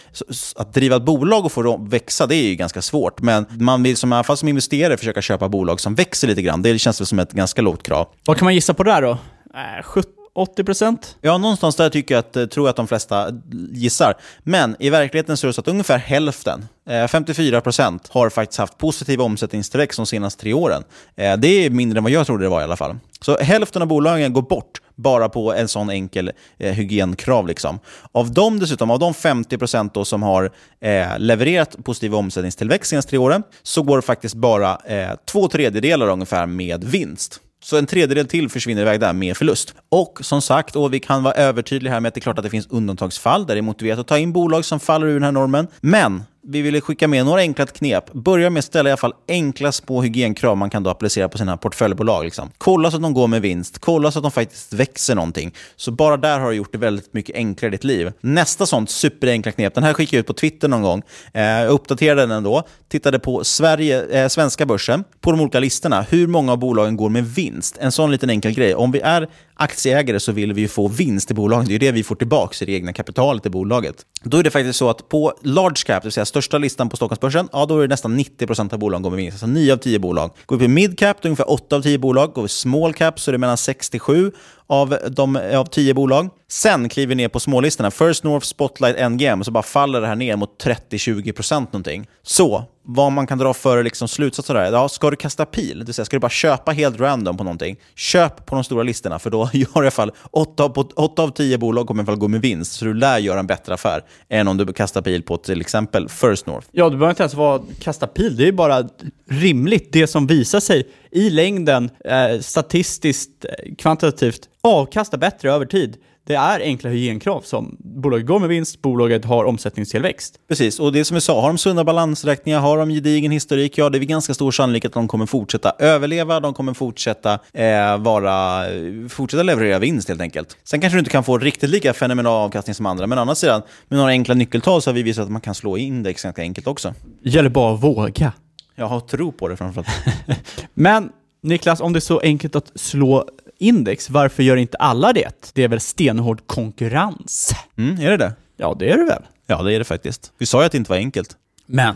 [0.56, 3.22] att driva ett bolag och få det växa, det är ju ganska svårt.
[3.22, 6.42] Men man vill som, i alla fall som investerare försöka köpa bolag som växer lite
[6.42, 6.62] grann.
[6.62, 8.08] Det känns väl som ett ganska lågt krav.
[8.26, 9.12] Vad kan man gissa på där då?
[9.12, 10.98] Äh, 70 80%?
[11.22, 13.28] Ja, någonstans där tycker jag att, eh, tror jag att de flesta
[13.72, 14.14] gissar.
[14.44, 16.66] Men i verkligheten så är det så att ungefär hälften,
[17.10, 20.84] 54%, eh, har faktiskt haft positiv omsättningstillväxt de senaste tre åren.
[21.16, 22.96] Eh, det är mindre än vad jag trodde det var i alla fall.
[23.22, 27.48] Så hälften av bolagen går bort bara på en sån enkel eh, hygienkrav.
[27.48, 27.80] Liksom.
[28.12, 33.10] Av dem dessutom, av de 50% då som har eh, levererat positiv omsättningstillväxt de senaste
[33.10, 37.40] tre åren, så går det faktiskt bara eh, två tredjedelar ungefär med vinst.
[37.64, 39.74] Så en tredjedel till försvinner iväg där med förlust.
[39.90, 42.44] Och som sagt, och vi kan vara övertydliga här med att det är klart att
[42.44, 45.24] det finns undantagsfall där det är motiverat att ta in bolag som faller ur den
[45.24, 45.68] här normen.
[45.82, 48.14] Men vi ville skicka med några enkla knep.
[48.14, 51.38] Börja med att ställa i alla fall enkla små hygienkrav man kan då applicera på
[51.38, 52.24] sina portföljbolag.
[52.24, 52.52] Liksom.
[52.58, 53.80] Kolla så att de går med vinst.
[53.80, 55.54] Kolla så att de faktiskt växer någonting.
[55.76, 58.12] Så bara där har du gjort det väldigt mycket enklare i ditt liv.
[58.22, 61.02] Nästa sånt superenkla knep, den här skickade jag ut på Twitter någon gång.
[61.34, 62.64] Eh, uppdaterade den då.
[62.88, 66.02] Tittade på Sverige, eh, svenska börsen, på de olika listorna.
[66.02, 67.78] Hur många av bolagen går med vinst?
[67.80, 68.76] En sån liten enkel grej.
[68.76, 71.68] Om vi är aktieägare så vill vi ju få vinst i bolaget.
[71.68, 73.96] Det är det vi får tillbaka i det egna kapitalet i bolaget.
[74.24, 76.96] Då är det faktiskt så att på large cap, det vill säga största listan på
[76.96, 79.36] Stockholmsbörsen, ja, då är det nästan 90% av bolagen går med vinst.
[79.36, 80.32] Alltså 9 av 10 bolag.
[80.46, 82.34] Går vi på mid cap, då är det ungefär 8 av 10 bolag.
[82.34, 84.32] Går vi small cap så är det mellan 6-7
[84.68, 86.30] av, de, av tio bolag.
[86.48, 87.92] Sen kliver vi ner på smålistorna.
[87.92, 89.44] First North, Spotlight, NGM.
[89.44, 92.08] Så bara faller det här ner mot 30-20% någonting.
[92.24, 94.72] Så, vad man kan dra för liksom slutsatser där.
[94.72, 97.44] Ja, ska du kasta pil, det vill säga ska du bara köpa helt random på
[97.44, 101.24] någonting, köp på de stora listorna, för då gör i alla fall 8 av, 8
[101.24, 103.48] av 10 bolag kommer i alla fall gå med vinst, så du lär göra en
[103.48, 106.68] bättre affär än om du kastar pil på till exempel First North.
[106.72, 108.90] Ja, du behöver inte ens vara kasta pil, det är bara
[109.30, 109.90] rimligt.
[109.94, 116.36] Det som visar sig i längden, eh, statistiskt, eh, kvantitativt, avkasta bättre över tid det
[116.36, 120.36] är enkla hygienkrav som bolaget går med vinst, bolaget har omsättningstillväxt.
[120.48, 123.90] Precis, och det som vi sa, har de sunda balansräkningar, har de gedigen historik, ja
[123.90, 128.64] det är ganska stor sannolikhet att de kommer fortsätta överleva, de kommer fortsätta, eh, vara,
[129.10, 130.58] fortsätta leverera vinst helt enkelt.
[130.64, 133.36] Sen kanske du inte kan få riktigt lika fenomenal avkastning som andra, men å andra
[133.36, 136.42] sidan, med några enkla nyckeltal så har vi visat att man kan slå index ganska
[136.42, 136.94] enkelt också.
[137.24, 138.34] Det gäller bara att våga.
[138.76, 139.90] Jag har tro på det framförallt.
[140.74, 141.12] men
[141.42, 145.52] Niklas, om det är så enkelt att slå index, varför gör inte alla det?
[145.54, 147.52] Det är väl stenhård konkurrens?
[147.78, 148.34] Mm, är det det?
[148.58, 149.24] Ja, det är det väl?
[149.48, 150.32] Ja, det är det faktiskt.
[150.38, 151.38] Vi sa ju att det inte var enkelt.
[151.66, 151.96] Men,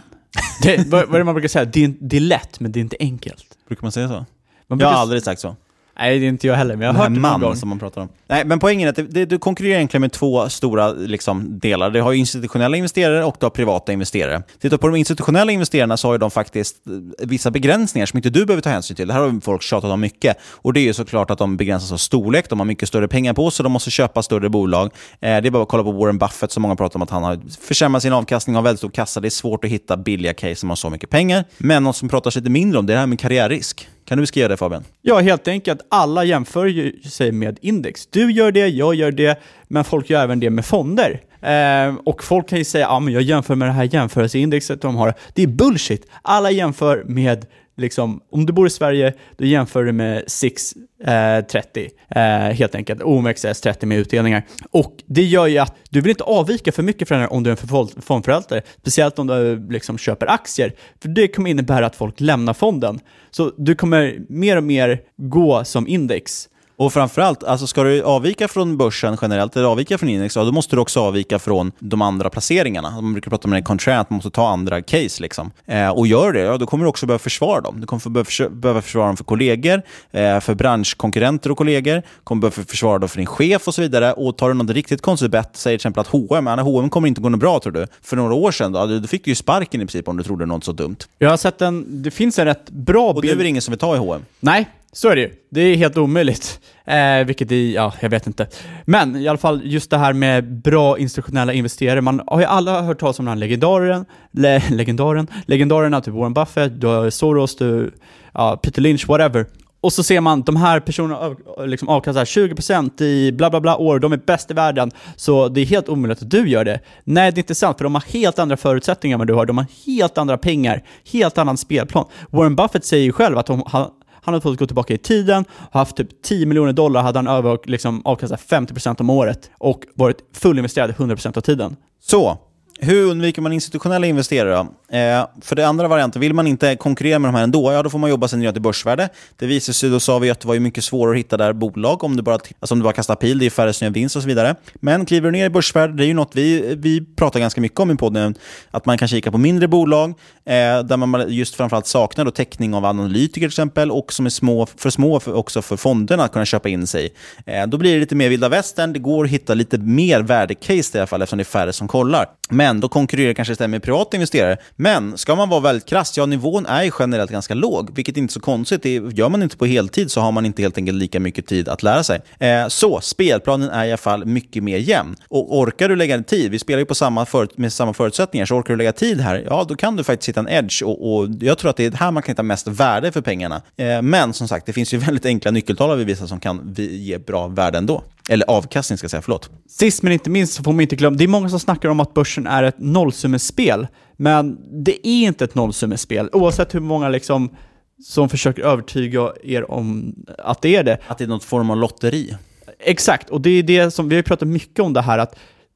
[0.61, 1.65] det, vad, vad är det man brukar säga?
[1.65, 3.45] Det är, det är lätt, men det är inte enkelt.
[3.67, 4.25] Brukar man säga så?
[4.67, 5.55] Man jag har aldrig sagt så.
[5.99, 7.55] Nej, det är inte jag heller, men jag har hört det någon gång.
[7.55, 8.09] som man pratar om.
[8.27, 11.89] Nej, men poängen är att det, det, du konkurrerar egentligen med två stora liksom, delar.
[11.89, 14.43] Du har institutionella investerare och du har privata investerare.
[14.59, 18.45] Tittar på de institutionella investerarna så har de faktiskt eh, vissa begränsningar som inte du
[18.45, 19.07] behöver ta hänsyn till.
[19.07, 20.37] Det här har folk tjatat om mycket.
[20.51, 23.33] Och det är ju såklart att de begränsas av storlek, de har mycket större pengar
[23.33, 24.85] på sig, de måste köpa större bolag.
[24.85, 27.23] Eh, det är bara att kolla på Warren Buffett som många pratar om att han
[27.23, 29.19] har försämrat sin avkastning, har väldigt stor kassa.
[29.19, 31.45] Det är svårt att hitta billiga case som har så mycket pengar.
[31.57, 33.87] Men något som pratar lite mindre om det är det här med karriärrisk.
[34.07, 34.83] Kan du beskriva det Fabian?
[35.01, 35.81] Ja, helt enkelt.
[35.89, 38.07] Alla jämför sig med index.
[38.07, 41.21] Du gör det, jag gör det, men folk gör även det med fonder.
[41.41, 44.95] Eh, och folk kan ju säga, ja men jag jämför med det här jämförelseindexet de
[44.95, 45.13] har.
[45.33, 46.07] Det är bullshit.
[46.21, 47.45] Alla jämför med
[47.77, 53.01] liksom, om du bor i Sverige, då jämför du med 630, eh, eh, helt enkelt.
[53.01, 54.45] OMXS30 med utdelningar.
[54.71, 57.51] Och det gör ju att du vill inte avvika för mycket från det om du
[57.51, 58.61] är en fondförvaltare.
[58.81, 60.73] Speciellt om du eh, liksom köper aktier.
[61.01, 62.99] För det kommer innebära att folk lämnar fonden.
[63.31, 66.49] Så du kommer mer och mer gå som index.
[66.79, 70.75] Och framförallt, alltså ska du avvika från börsen generellt, eller avvika från index, då måste
[70.75, 72.91] du också avvika från de andra placeringarna.
[73.01, 75.21] Man brukar prata om det contrat, att man måste ta andra case.
[75.21, 75.51] Liksom.
[75.65, 77.81] Eh, och gör det, ja, då kommer du också behöva försvara dem.
[77.81, 82.63] Du kommer behöva, behöva försvara dem för kollegor, eh, för branschkonkurrenter och kollegor, kommer behöva
[82.63, 84.13] försvara dem för din chef och så vidare.
[84.13, 87.21] Och tar du något riktigt konstigt bett, säger till exempel att H&M, H&M kommer inte
[87.21, 87.87] gå något bra tror du.
[88.01, 90.45] För några år sedan, då, då fick du ju sparken i princip om du trodde
[90.45, 90.97] något så dumt.
[91.17, 93.31] Jag har sett en, det finns en rätt bra bild.
[93.31, 94.25] Och det är ingen som vill ta i H&M?
[94.39, 95.31] Nej, så är det ju.
[95.49, 96.59] Det är helt omöjligt.
[96.85, 98.47] Eh, vilket är, ja, jag vet inte.
[98.85, 102.01] Men i alla fall just det här med bra institutionella investerare.
[102.01, 106.33] Man har ju alla hört talas om den här legendaren, le, legendaren, legendarerna, typ Warren
[106.33, 107.91] Buffett, du har Soros, du,
[108.33, 109.45] ja, Peter Lynch, whatever.
[109.81, 111.35] Och så ser man de här personerna
[111.65, 115.61] liksom avkastar 20% i bla bla bla år, de är bäst i världen, så det
[115.61, 116.79] är helt omöjligt att du gör det.
[117.03, 119.45] Nej, det är inte sant, för de har helt andra förutsättningar än vad du har.
[119.45, 122.05] De har helt andra pengar, helt annan spelplan.
[122.29, 123.91] Warren Buffett säger ju själv att de, han,
[124.27, 127.59] han hade fått gå tillbaka i tiden, haft typ 10 miljoner dollar, hade han över,
[127.63, 131.75] liksom, avkastat 50% om året och varit fullinvesterad 100% av tiden.
[132.01, 132.37] Så,
[132.79, 134.67] hur undviker man institutionella investerare?
[134.91, 137.89] Eh, för det andra varianten, vill man inte konkurrera med de här ändå, ja då
[137.89, 139.09] får man jobba sig ner till börsvärde.
[139.35, 141.53] Det visar sig, då sa vi att det var ju mycket svårare att hitta där
[141.53, 143.91] bolag om du bara, alltså om du bara kastar pil, det är färre som gör
[143.91, 144.55] vinst och så vidare.
[144.75, 147.79] Men kliver du ner i börsvärde, det är ju något vi, vi pratar ganska mycket
[147.79, 148.35] om i podden,
[148.71, 150.09] att man kan kika på mindre bolag,
[150.45, 154.29] eh, där man just framförallt saknar då täckning av analytiker till exempel, och som är
[154.29, 157.13] små, för små för, också för fonderna att kunna köpa in sig.
[157.45, 160.97] Eh, då blir det lite mer vilda västern, det går att hitta lite mer värdecase
[160.97, 162.25] i alla fall, eftersom det är färre som kollar.
[162.49, 164.57] Men Ändå konkurrerar kanske istället med privata investerare.
[164.75, 168.21] Men ska man vara väldigt krass, ja nivån är ju generellt ganska låg, vilket är
[168.21, 168.83] inte är så konstigt.
[168.83, 171.69] Det gör man inte på heltid så har man inte helt enkelt lika mycket tid
[171.69, 172.21] att lära sig.
[172.39, 175.15] Eh, så spelplanen är i alla fall mycket mer jämn.
[175.27, 178.55] Och orkar du lägga tid, vi spelar ju på samma för, med samma förutsättningar, så
[178.55, 180.83] orkar du lägga tid här, ja då kan du faktiskt hitta en edge.
[180.83, 183.61] Och, och jag tror att det är här man kan hitta mest värde för pengarna.
[183.77, 187.17] Eh, men som sagt, det finns ju väldigt enkla nyckeltal vi visar som kan ge
[187.17, 188.03] bra värde ändå.
[188.29, 189.49] Eller avkastning ska jag säga, förlåt.
[189.69, 191.99] Sist men inte minst så får man inte glömma, det är många som snackar om
[191.99, 197.55] att börsen är ett nollsummespel, men det är inte ett nollsummespel, oavsett hur många liksom
[198.03, 200.97] som försöker övertyga er om att det är det.
[201.07, 202.35] Att det är något form av lotteri.
[202.79, 205.35] Exakt, och det är det som, vi har pratat mycket om det här att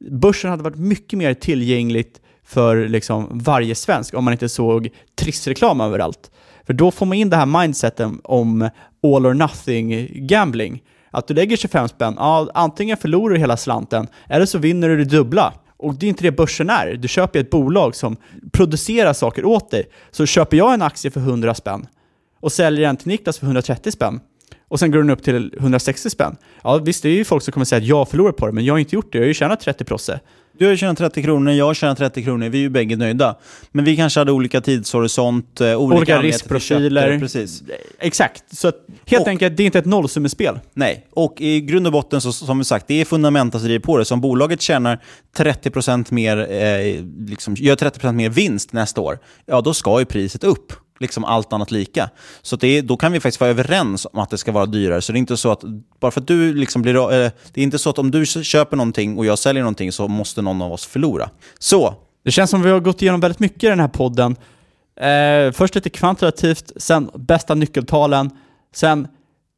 [0.10, 5.82] börsen hade varit mycket mer tillgängligt för liksom varje svensk om man inte såg trissreklam
[5.82, 6.32] överallt.
[6.66, 8.70] För då får man in det här mindseten om
[9.04, 10.84] all or nothing gambling.
[11.12, 14.98] Att du lägger 25 spänn, ja, antingen förlorar du hela slanten eller så vinner du
[14.98, 15.54] det dubbla.
[15.78, 16.94] Och det är inte det börsen är.
[16.94, 18.18] Du köper ett bolag som
[18.52, 19.86] producerar saker åt dig.
[20.12, 21.88] Så köper jag en aktie för 100 spänn
[22.40, 24.20] och säljer den till Niklas för 130 spänn
[24.72, 26.36] och sen går den upp till 160 spänn.
[26.64, 28.66] Ja, visst, det är ju folk som kommer säga att jag förlorar på det, men
[28.66, 29.18] jag har inte gjort det.
[29.18, 30.20] Jag har ju tjänat 30 prosse.
[30.58, 32.50] Du har tjänat 30 kronor, jag har tjänat 30 kronor.
[32.50, 33.36] Vi är ju bägge nöjda.
[33.72, 37.20] Men vi kanske hade olika tidshorisont, eh, olika, olika riskprofiler.
[37.20, 37.64] Precis.
[38.00, 38.44] Exakt.
[38.58, 38.76] Så att,
[39.06, 40.60] helt och, enkelt, det är inte ett nollsummespel.
[40.74, 43.84] Nej, och i grund och botten, så, som vi sagt, det är fundamenta som driver
[43.84, 44.06] på det.
[44.06, 45.00] Så om bolaget tjänar
[45.38, 50.44] 30% mer, eh, liksom, gör 30% mer vinst nästa år, ja då ska ju priset
[50.44, 52.10] upp liksom allt annat lika.
[52.42, 55.02] Så det är, då kan vi faktiskt vara överens om att det ska vara dyrare.
[55.02, 55.64] Så det är inte så att,
[56.00, 58.78] bara för att du liksom blir, eh, det är inte så att om du köper
[58.78, 61.30] någonting och jag säljer någonting så måste någon av oss förlora.
[61.60, 61.96] Så.
[62.24, 64.36] Det känns som vi har gått igenom väldigt mycket i den här podden.
[65.02, 68.30] Eh, först lite kvantitativt, sen bästa nyckeltalen,
[68.76, 69.08] sen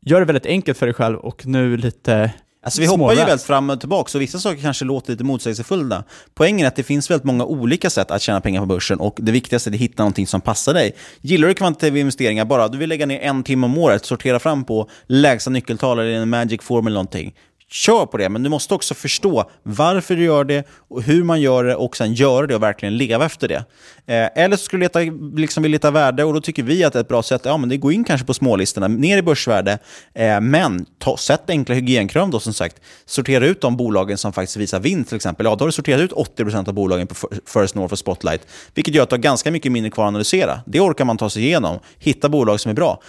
[0.06, 2.34] gör det väldigt enkelt för dig själv och nu lite
[2.64, 6.04] Alltså vi hoppar ju väldigt fram och tillbaka, och vissa saker kanske låter lite motsägelsefulla.
[6.34, 9.18] Poängen är att det finns väldigt många olika sätt att tjäna pengar på börsen och
[9.22, 10.96] det viktigaste är att hitta någonting som passar dig.
[11.22, 14.64] Gillar du kvantitativa investeringar bara, du vill lägga ner en timme om året, sortera fram
[14.64, 17.34] på lägsta nyckeltal eller en magic formel eller någonting
[17.74, 21.42] kör på det, men du måste också förstå varför du gör det och hur man
[21.42, 23.66] gör det och sen göra det och verkligen leva efter det.
[24.06, 25.00] Eh, eller så skulle du leta,
[25.36, 27.94] liksom leta värde och då tycker vi att ett bra sätt ja, men det går
[27.94, 29.80] in kanske på smålistorna, ner i börsvärde,
[30.14, 32.82] eh, men ta, sätt enkla hygienkrav då som sagt.
[33.06, 35.46] Sortera ut de bolagen som faktiskt visar vinst till exempel.
[35.46, 37.16] Ja, då har du sorterat ut 80% av bolagen på
[37.46, 40.62] First North och Spotlight, vilket gör att du har ganska mycket mindre kvar att analysera.
[40.66, 43.02] Det orkar man ta sig igenom, hitta bolag som är bra.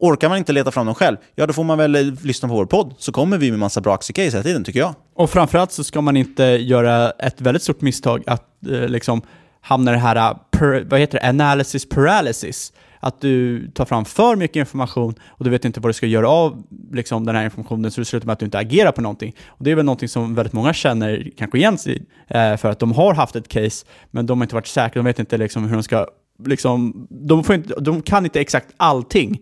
[0.00, 2.54] Orkar man inte leta fram dem själv, ja då får man väl eh, lyssna på
[2.54, 4.94] vår podd, så kommer vi med massa bra aktiecase hela tiden, tycker jag.
[5.14, 9.22] Och framförallt så ska man inte göra ett väldigt stort misstag att eh, liksom
[9.60, 12.72] hamna i det här, eh, per, vad heter det, analysis paralysis.
[13.02, 16.28] Att du tar fram för mycket information och du vet inte vad du ska göra
[16.28, 19.36] av liksom, den här informationen, så det slutar med att du inte agerar på någonting.
[19.48, 22.78] Och det är väl någonting som väldigt många känner kanske igen sig eh, för att
[22.78, 25.64] de har haft ett case, men de har inte varit säkra, de vet inte liksom,
[25.64, 26.06] hur de ska
[26.46, 29.40] Liksom, de, får inte, de kan inte exakt allting.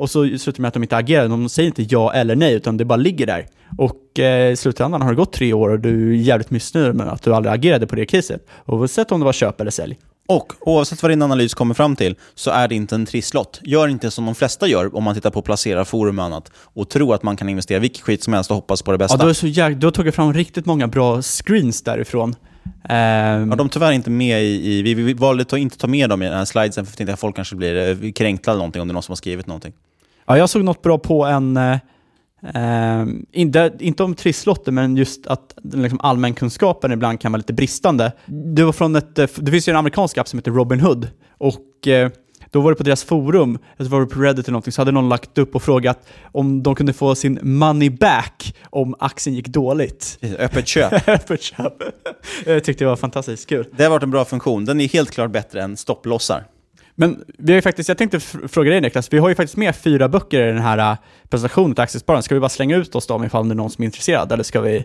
[0.00, 1.28] Och så slutar det med att de inte agerar.
[1.28, 3.46] De säger inte ja eller nej, utan det bara ligger där.
[3.78, 7.08] Och eh, i slutändan har det gått tre år och du är jävligt missnöjd med
[7.08, 8.46] att du aldrig agerade på det caset.
[8.66, 9.98] Oavsett om det var köp eller sälj.
[10.28, 13.60] Och oavsett vad din analys kommer fram till så är det inte en trisslott.
[13.62, 16.88] Gör inte som de flesta gör om man tittar på placera forum och annat och
[16.88, 19.16] tro att man kan investera vilket skit som helst och hoppas på det bästa.
[19.18, 19.80] Ja, du, är så jäk...
[19.80, 22.34] du har tagit fram riktigt många bra screens därifrån.
[22.64, 25.86] Um, ja, de är tyvärr inte med i, i vi, vi valde att inte ta
[25.86, 28.58] med dem i den här slidesen för att inte folk kanske blir eh, kränkta eller
[28.58, 29.72] någonting om det är någon som har skrivit någonting.
[30.30, 31.78] Ja, jag såg något bra på en, eh,
[32.54, 38.12] eh, inte, inte om trisslotter, men just att liksom allmänkunskapen ibland kan vara lite bristande.
[38.26, 41.08] Det var från ett, eh, det finns ju en amerikansk app som heter Robin Hood
[41.38, 42.10] och eh,
[42.50, 44.92] då var det på deras forum, jag var det på Reddit eller någonting, så hade
[44.92, 49.48] någon lagt upp och frågat om de kunde få sin money back om aktien gick
[49.48, 50.18] dåligt.
[50.38, 50.92] Öppet köp.
[51.08, 51.74] Öppet köp.
[52.46, 53.66] jag tyckte det var fantastiskt kul.
[53.76, 54.64] Det har varit en bra funktion.
[54.64, 56.44] Den är helt klart bättre än stopplossar.
[57.00, 59.76] Men vi har ju faktiskt, jag tänkte fråga dig Niklas, vi har ju faktiskt med
[59.76, 60.98] fyra böcker i den här äh,
[61.28, 62.22] presentationen till Aktiespararen.
[62.22, 64.42] Ska vi bara slänga ut oss dem ifall det är någon som är intresserad, eller
[64.42, 64.84] ska vi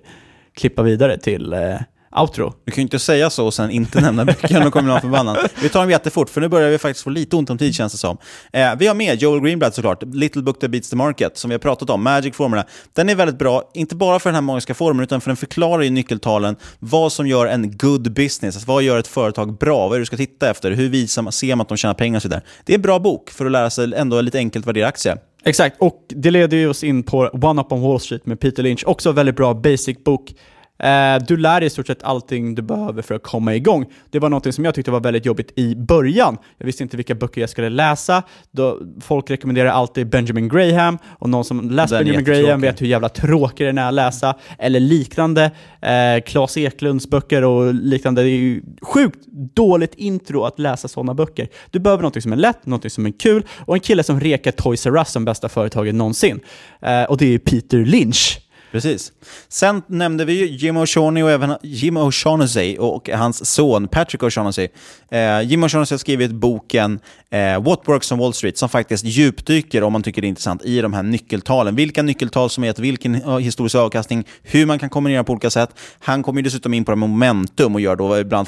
[0.54, 1.76] klippa vidare till eh,
[2.22, 2.54] outro.
[2.66, 5.38] Du kan ju inte säga så och sen inte nämna böckerna, då kommer någon förbannad.
[5.62, 7.92] Vi tar dem jättefort, för nu börjar vi faktiskt få lite ont om tid känns
[7.92, 8.18] det som.
[8.54, 11.54] Eh, vi har med Joel Greenblatt såklart, Little Book That Beats the Market, som vi
[11.54, 12.66] har pratat om, Magic-formlerna.
[12.94, 15.84] Den är väldigt bra, inte bara för den här magiska formeln, utan för den förklarar
[15.84, 19.92] ju nyckeltalen vad som gör en good business, alltså vad gör ett företag bra, vad
[19.92, 22.22] är det du ska titta efter, hur visar ser man att de tjänar pengar och
[22.22, 22.30] så.
[22.30, 25.18] Det är en bra bok för att lära sig ändå lite enkelt värdera aktier.
[25.48, 28.64] Exakt, och det leder ju oss in på One Up on Wall Street med Peter
[28.64, 28.84] Lynch.
[28.86, 30.34] Också en väldigt bra basic bok.
[30.80, 33.86] Eh, du lär dig i stort sett allting du behöver för att komma igång.
[34.12, 36.38] Det var något som jag tyckte var väldigt jobbigt i början.
[36.58, 38.24] Jag visste inte vilka böcker jag skulle läsa.
[38.52, 42.26] Då, folk rekommenderar alltid Benjamin Graham, och någon som läst Den Benjamin.
[42.26, 44.36] Graham vet hur jävla tråkig den är att läsa.
[44.60, 45.52] Eller liknande.
[45.82, 48.24] Eh, Claes Eklunds böcker och liknande.
[48.24, 49.20] Det är ju sjukt
[49.56, 51.48] dåligt intro att läsa sådana böcker.
[51.72, 54.52] Du behöver något som är lätt, något som är kul och en kille som rekar
[54.52, 56.40] Toys R Us som bästa företaget någonsin.
[56.82, 58.45] Eh, och det är Peter Lynch.
[58.76, 59.12] Precis.
[59.48, 64.68] Sen nämnde vi ju Jim O'Shaughnessy och även Jim O'Shaughnessy och hans son Patrick O'Shaughnessy.
[65.12, 67.00] Eh, Jim O'Shaughnessy har skrivit boken
[67.30, 70.66] eh, What Works on Wall Street som faktiskt djupdyker, om man tycker det är intressant,
[70.66, 71.76] i de här nyckeltalen.
[71.76, 75.70] Vilka nyckeltal som gett vilken eh, historisk avkastning, hur man kan kombinera på olika sätt.
[76.00, 78.48] Han kommer dessutom in på det momentum och gör då ibland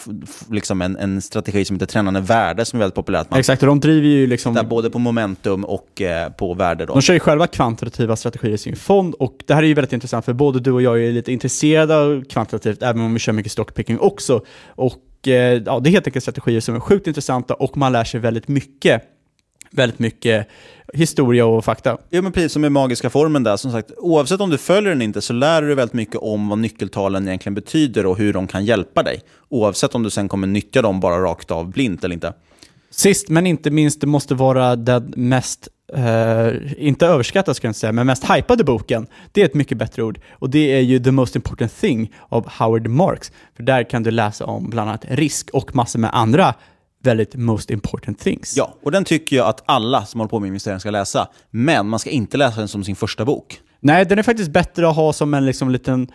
[0.49, 3.29] liksom en, en strategi som heter trendande värde som är väldigt populärt.
[3.29, 4.55] Man Exakt, och de driver ju liksom...
[4.55, 6.85] tittar både på momentum och eh, på värde.
[6.85, 6.93] Då.
[6.93, 9.93] De kör ju själva kvantitativa strategier i sin fond och det här är ju väldigt
[9.93, 13.33] intressant för både du och jag är lite intresserade av kvantitativt, även om vi kör
[13.33, 14.41] mycket stockpicking också.
[14.67, 18.03] Och eh, ja, det är helt enkelt strategier som är sjukt intressanta och man lär
[18.03, 19.03] sig väldigt mycket.
[19.71, 20.47] Väldigt mycket
[20.93, 21.97] historia och fakta.
[22.09, 23.57] Ja, men precis som med magiska formen där.
[23.57, 26.49] Som sagt, oavsett om du följer den inte så lär du dig väldigt mycket om
[26.49, 29.21] vad nyckeltalen egentligen betyder och hur de kan hjälpa dig.
[29.49, 32.33] Oavsett om du sen kommer nyttja dem bara rakt av blint eller inte.
[32.89, 37.79] Sist men inte minst, det måste vara den mest, eh, inte överskattade ska jag inte
[37.79, 39.07] säga, men mest hypade boken.
[39.31, 40.19] Det är ett mycket bättre ord.
[40.31, 43.31] Och det är ju The Most Important Thing av Howard Marks.
[43.55, 46.55] För där kan du läsa om bland annat risk och massor med andra
[47.03, 48.57] väldigt most important things.
[48.57, 51.27] Ja, och den tycker jag att alla som håller på med investering ska läsa.
[51.49, 53.59] Men man ska inte läsa den som sin första bok.
[53.79, 56.11] Nej, den är faktiskt bättre att ha som en liksom liten...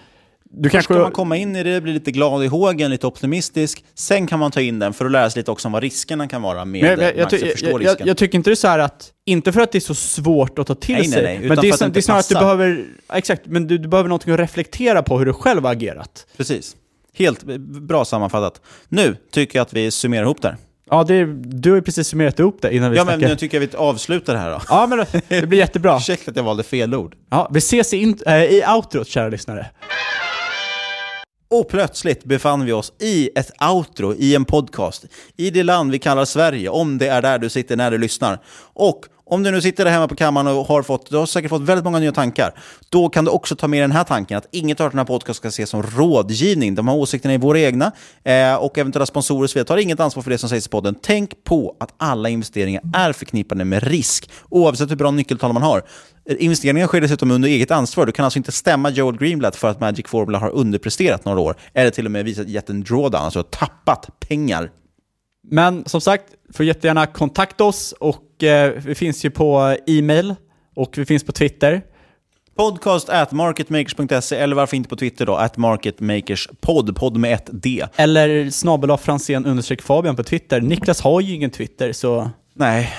[0.55, 0.95] Du Först kanske...
[0.95, 3.85] ska man komma in i det, bli lite glad i hågen, lite optimistisk.
[3.95, 6.29] Sen kan man ta in den för att lära sig lite också om vad riskerna
[6.29, 8.69] kan vara med Men jag, jag, förstå jag, jag, jag tycker inte det är så
[8.69, 11.23] här att, inte för att det är så svårt att ta till Nej, nej, sig,
[11.23, 13.79] nej, utan men det är, så- det är snarare att du behöver, exakt, men du,
[13.79, 16.27] du behöver någonting att reflektera på hur du själv har agerat.
[16.37, 16.77] Precis.
[17.15, 18.61] Helt bra sammanfattat.
[18.89, 20.57] Nu tycker jag att vi summerar ihop där.
[20.91, 23.29] Ja, det, du har ju precis summerat ihop det innan vi Ja, men snackar.
[23.29, 24.61] nu tycker jag vi avslutar det här då.
[24.69, 25.97] Ja, men det blir jättebra.
[26.01, 27.15] Ursäkta att jag valde fel ord.
[27.31, 29.67] Ja, vi ses i, in, äh, i outrot, kära lyssnare.
[31.53, 35.05] Och plötsligt befann vi oss i ett outro i en podcast.
[35.37, 38.39] I det land vi kallar Sverige, om det är där du sitter när du lyssnar.
[38.75, 41.49] Och om du nu sitter där hemma på kammaren och har fått, du har säkert
[41.49, 42.55] fått väldigt många nya tankar,
[42.89, 45.35] då kan du också ta med den här tanken att inget av den här podcasten
[45.35, 46.75] ska ses som rådgivning.
[46.75, 47.93] De här åsikterna är våra egna
[48.25, 50.95] eh, och eventuella sponsorer så vi tar inget ansvar för det som sägs i podden.
[51.03, 55.83] Tänk på att alla investeringar är förknippade med risk, oavsett hur bra nyckeltal man har.
[56.39, 58.07] Investeringar sker dessutom under eget ansvar.
[58.07, 61.57] Du kan alltså inte stämma Joel Greenblatt för att Magic Formula har underpresterat några år,
[61.75, 64.71] eller till och med visat gett en drawdown, alltså tappat pengar.
[65.51, 70.35] Men som sagt, får jättegärna kontakta oss och eh, vi finns ju på e-mail
[70.77, 71.83] och vi finns på Twitter.
[72.57, 77.87] Podcast at marketmakers.se eller varför inte på Twitter då, at marketmakerspod, podd med ett D.
[77.97, 80.61] Eller snabel Franzén Fabian på Twitter.
[80.61, 82.31] Niklas har ju ingen Twitter så...
[82.55, 82.93] Nej,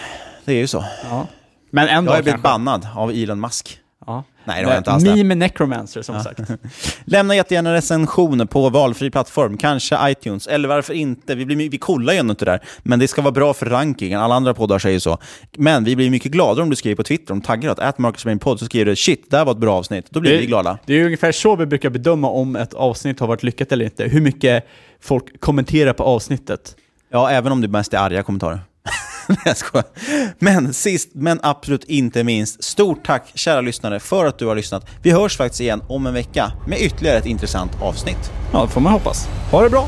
[0.45, 0.85] det är ju så.
[1.09, 1.27] Ja.
[1.73, 2.43] Men en Jag dag har blivit kanske.
[2.49, 3.79] bannad av Elon Musk.
[4.05, 4.23] Ja.
[4.45, 5.03] Nej, det har jag inte alls.
[5.03, 6.39] Meme Necromancer som sagt.
[7.05, 11.35] Lämna jättegärna recension på valfri plattform, kanske iTunes, eller varför inte?
[11.35, 14.19] Vi, blir, vi kollar ju ändå inte där, men det ska vara bra för rankingen.
[14.19, 15.17] Alla andra poddar säger så.
[15.57, 17.97] Men vi blir mycket gladare om du skriver på Twitter, om du taggar åt at
[17.97, 20.05] marketmainpodd, så skriver du shit, det här var ett bra avsnitt.
[20.09, 20.77] Då blir Det- vi glada.
[20.85, 24.03] Det är ungefär så vi brukar bedöma om ett avsnitt har varit lyckat eller inte.
[24.03, 24.67] Hur mycket
[25.01, 26.75] folk kommenterar på avsnittet.
[27.11, 28.59] Ja, även om det mest är arga kommentarer.
[29.27, 29.85] Nej, jag skojar.
[30.39, 34.85] Men sist men absolut inte minst, stort tack kära lyssnare för att du har lyssnat.
[35.01, 38.31] Vi hörs faktiskt igen om en vecka med ytterligare ett intressant avsnitt.
[38.53, 39.27] Ja, det får man hoppas.
[39.51, 39.87] Ha det bra!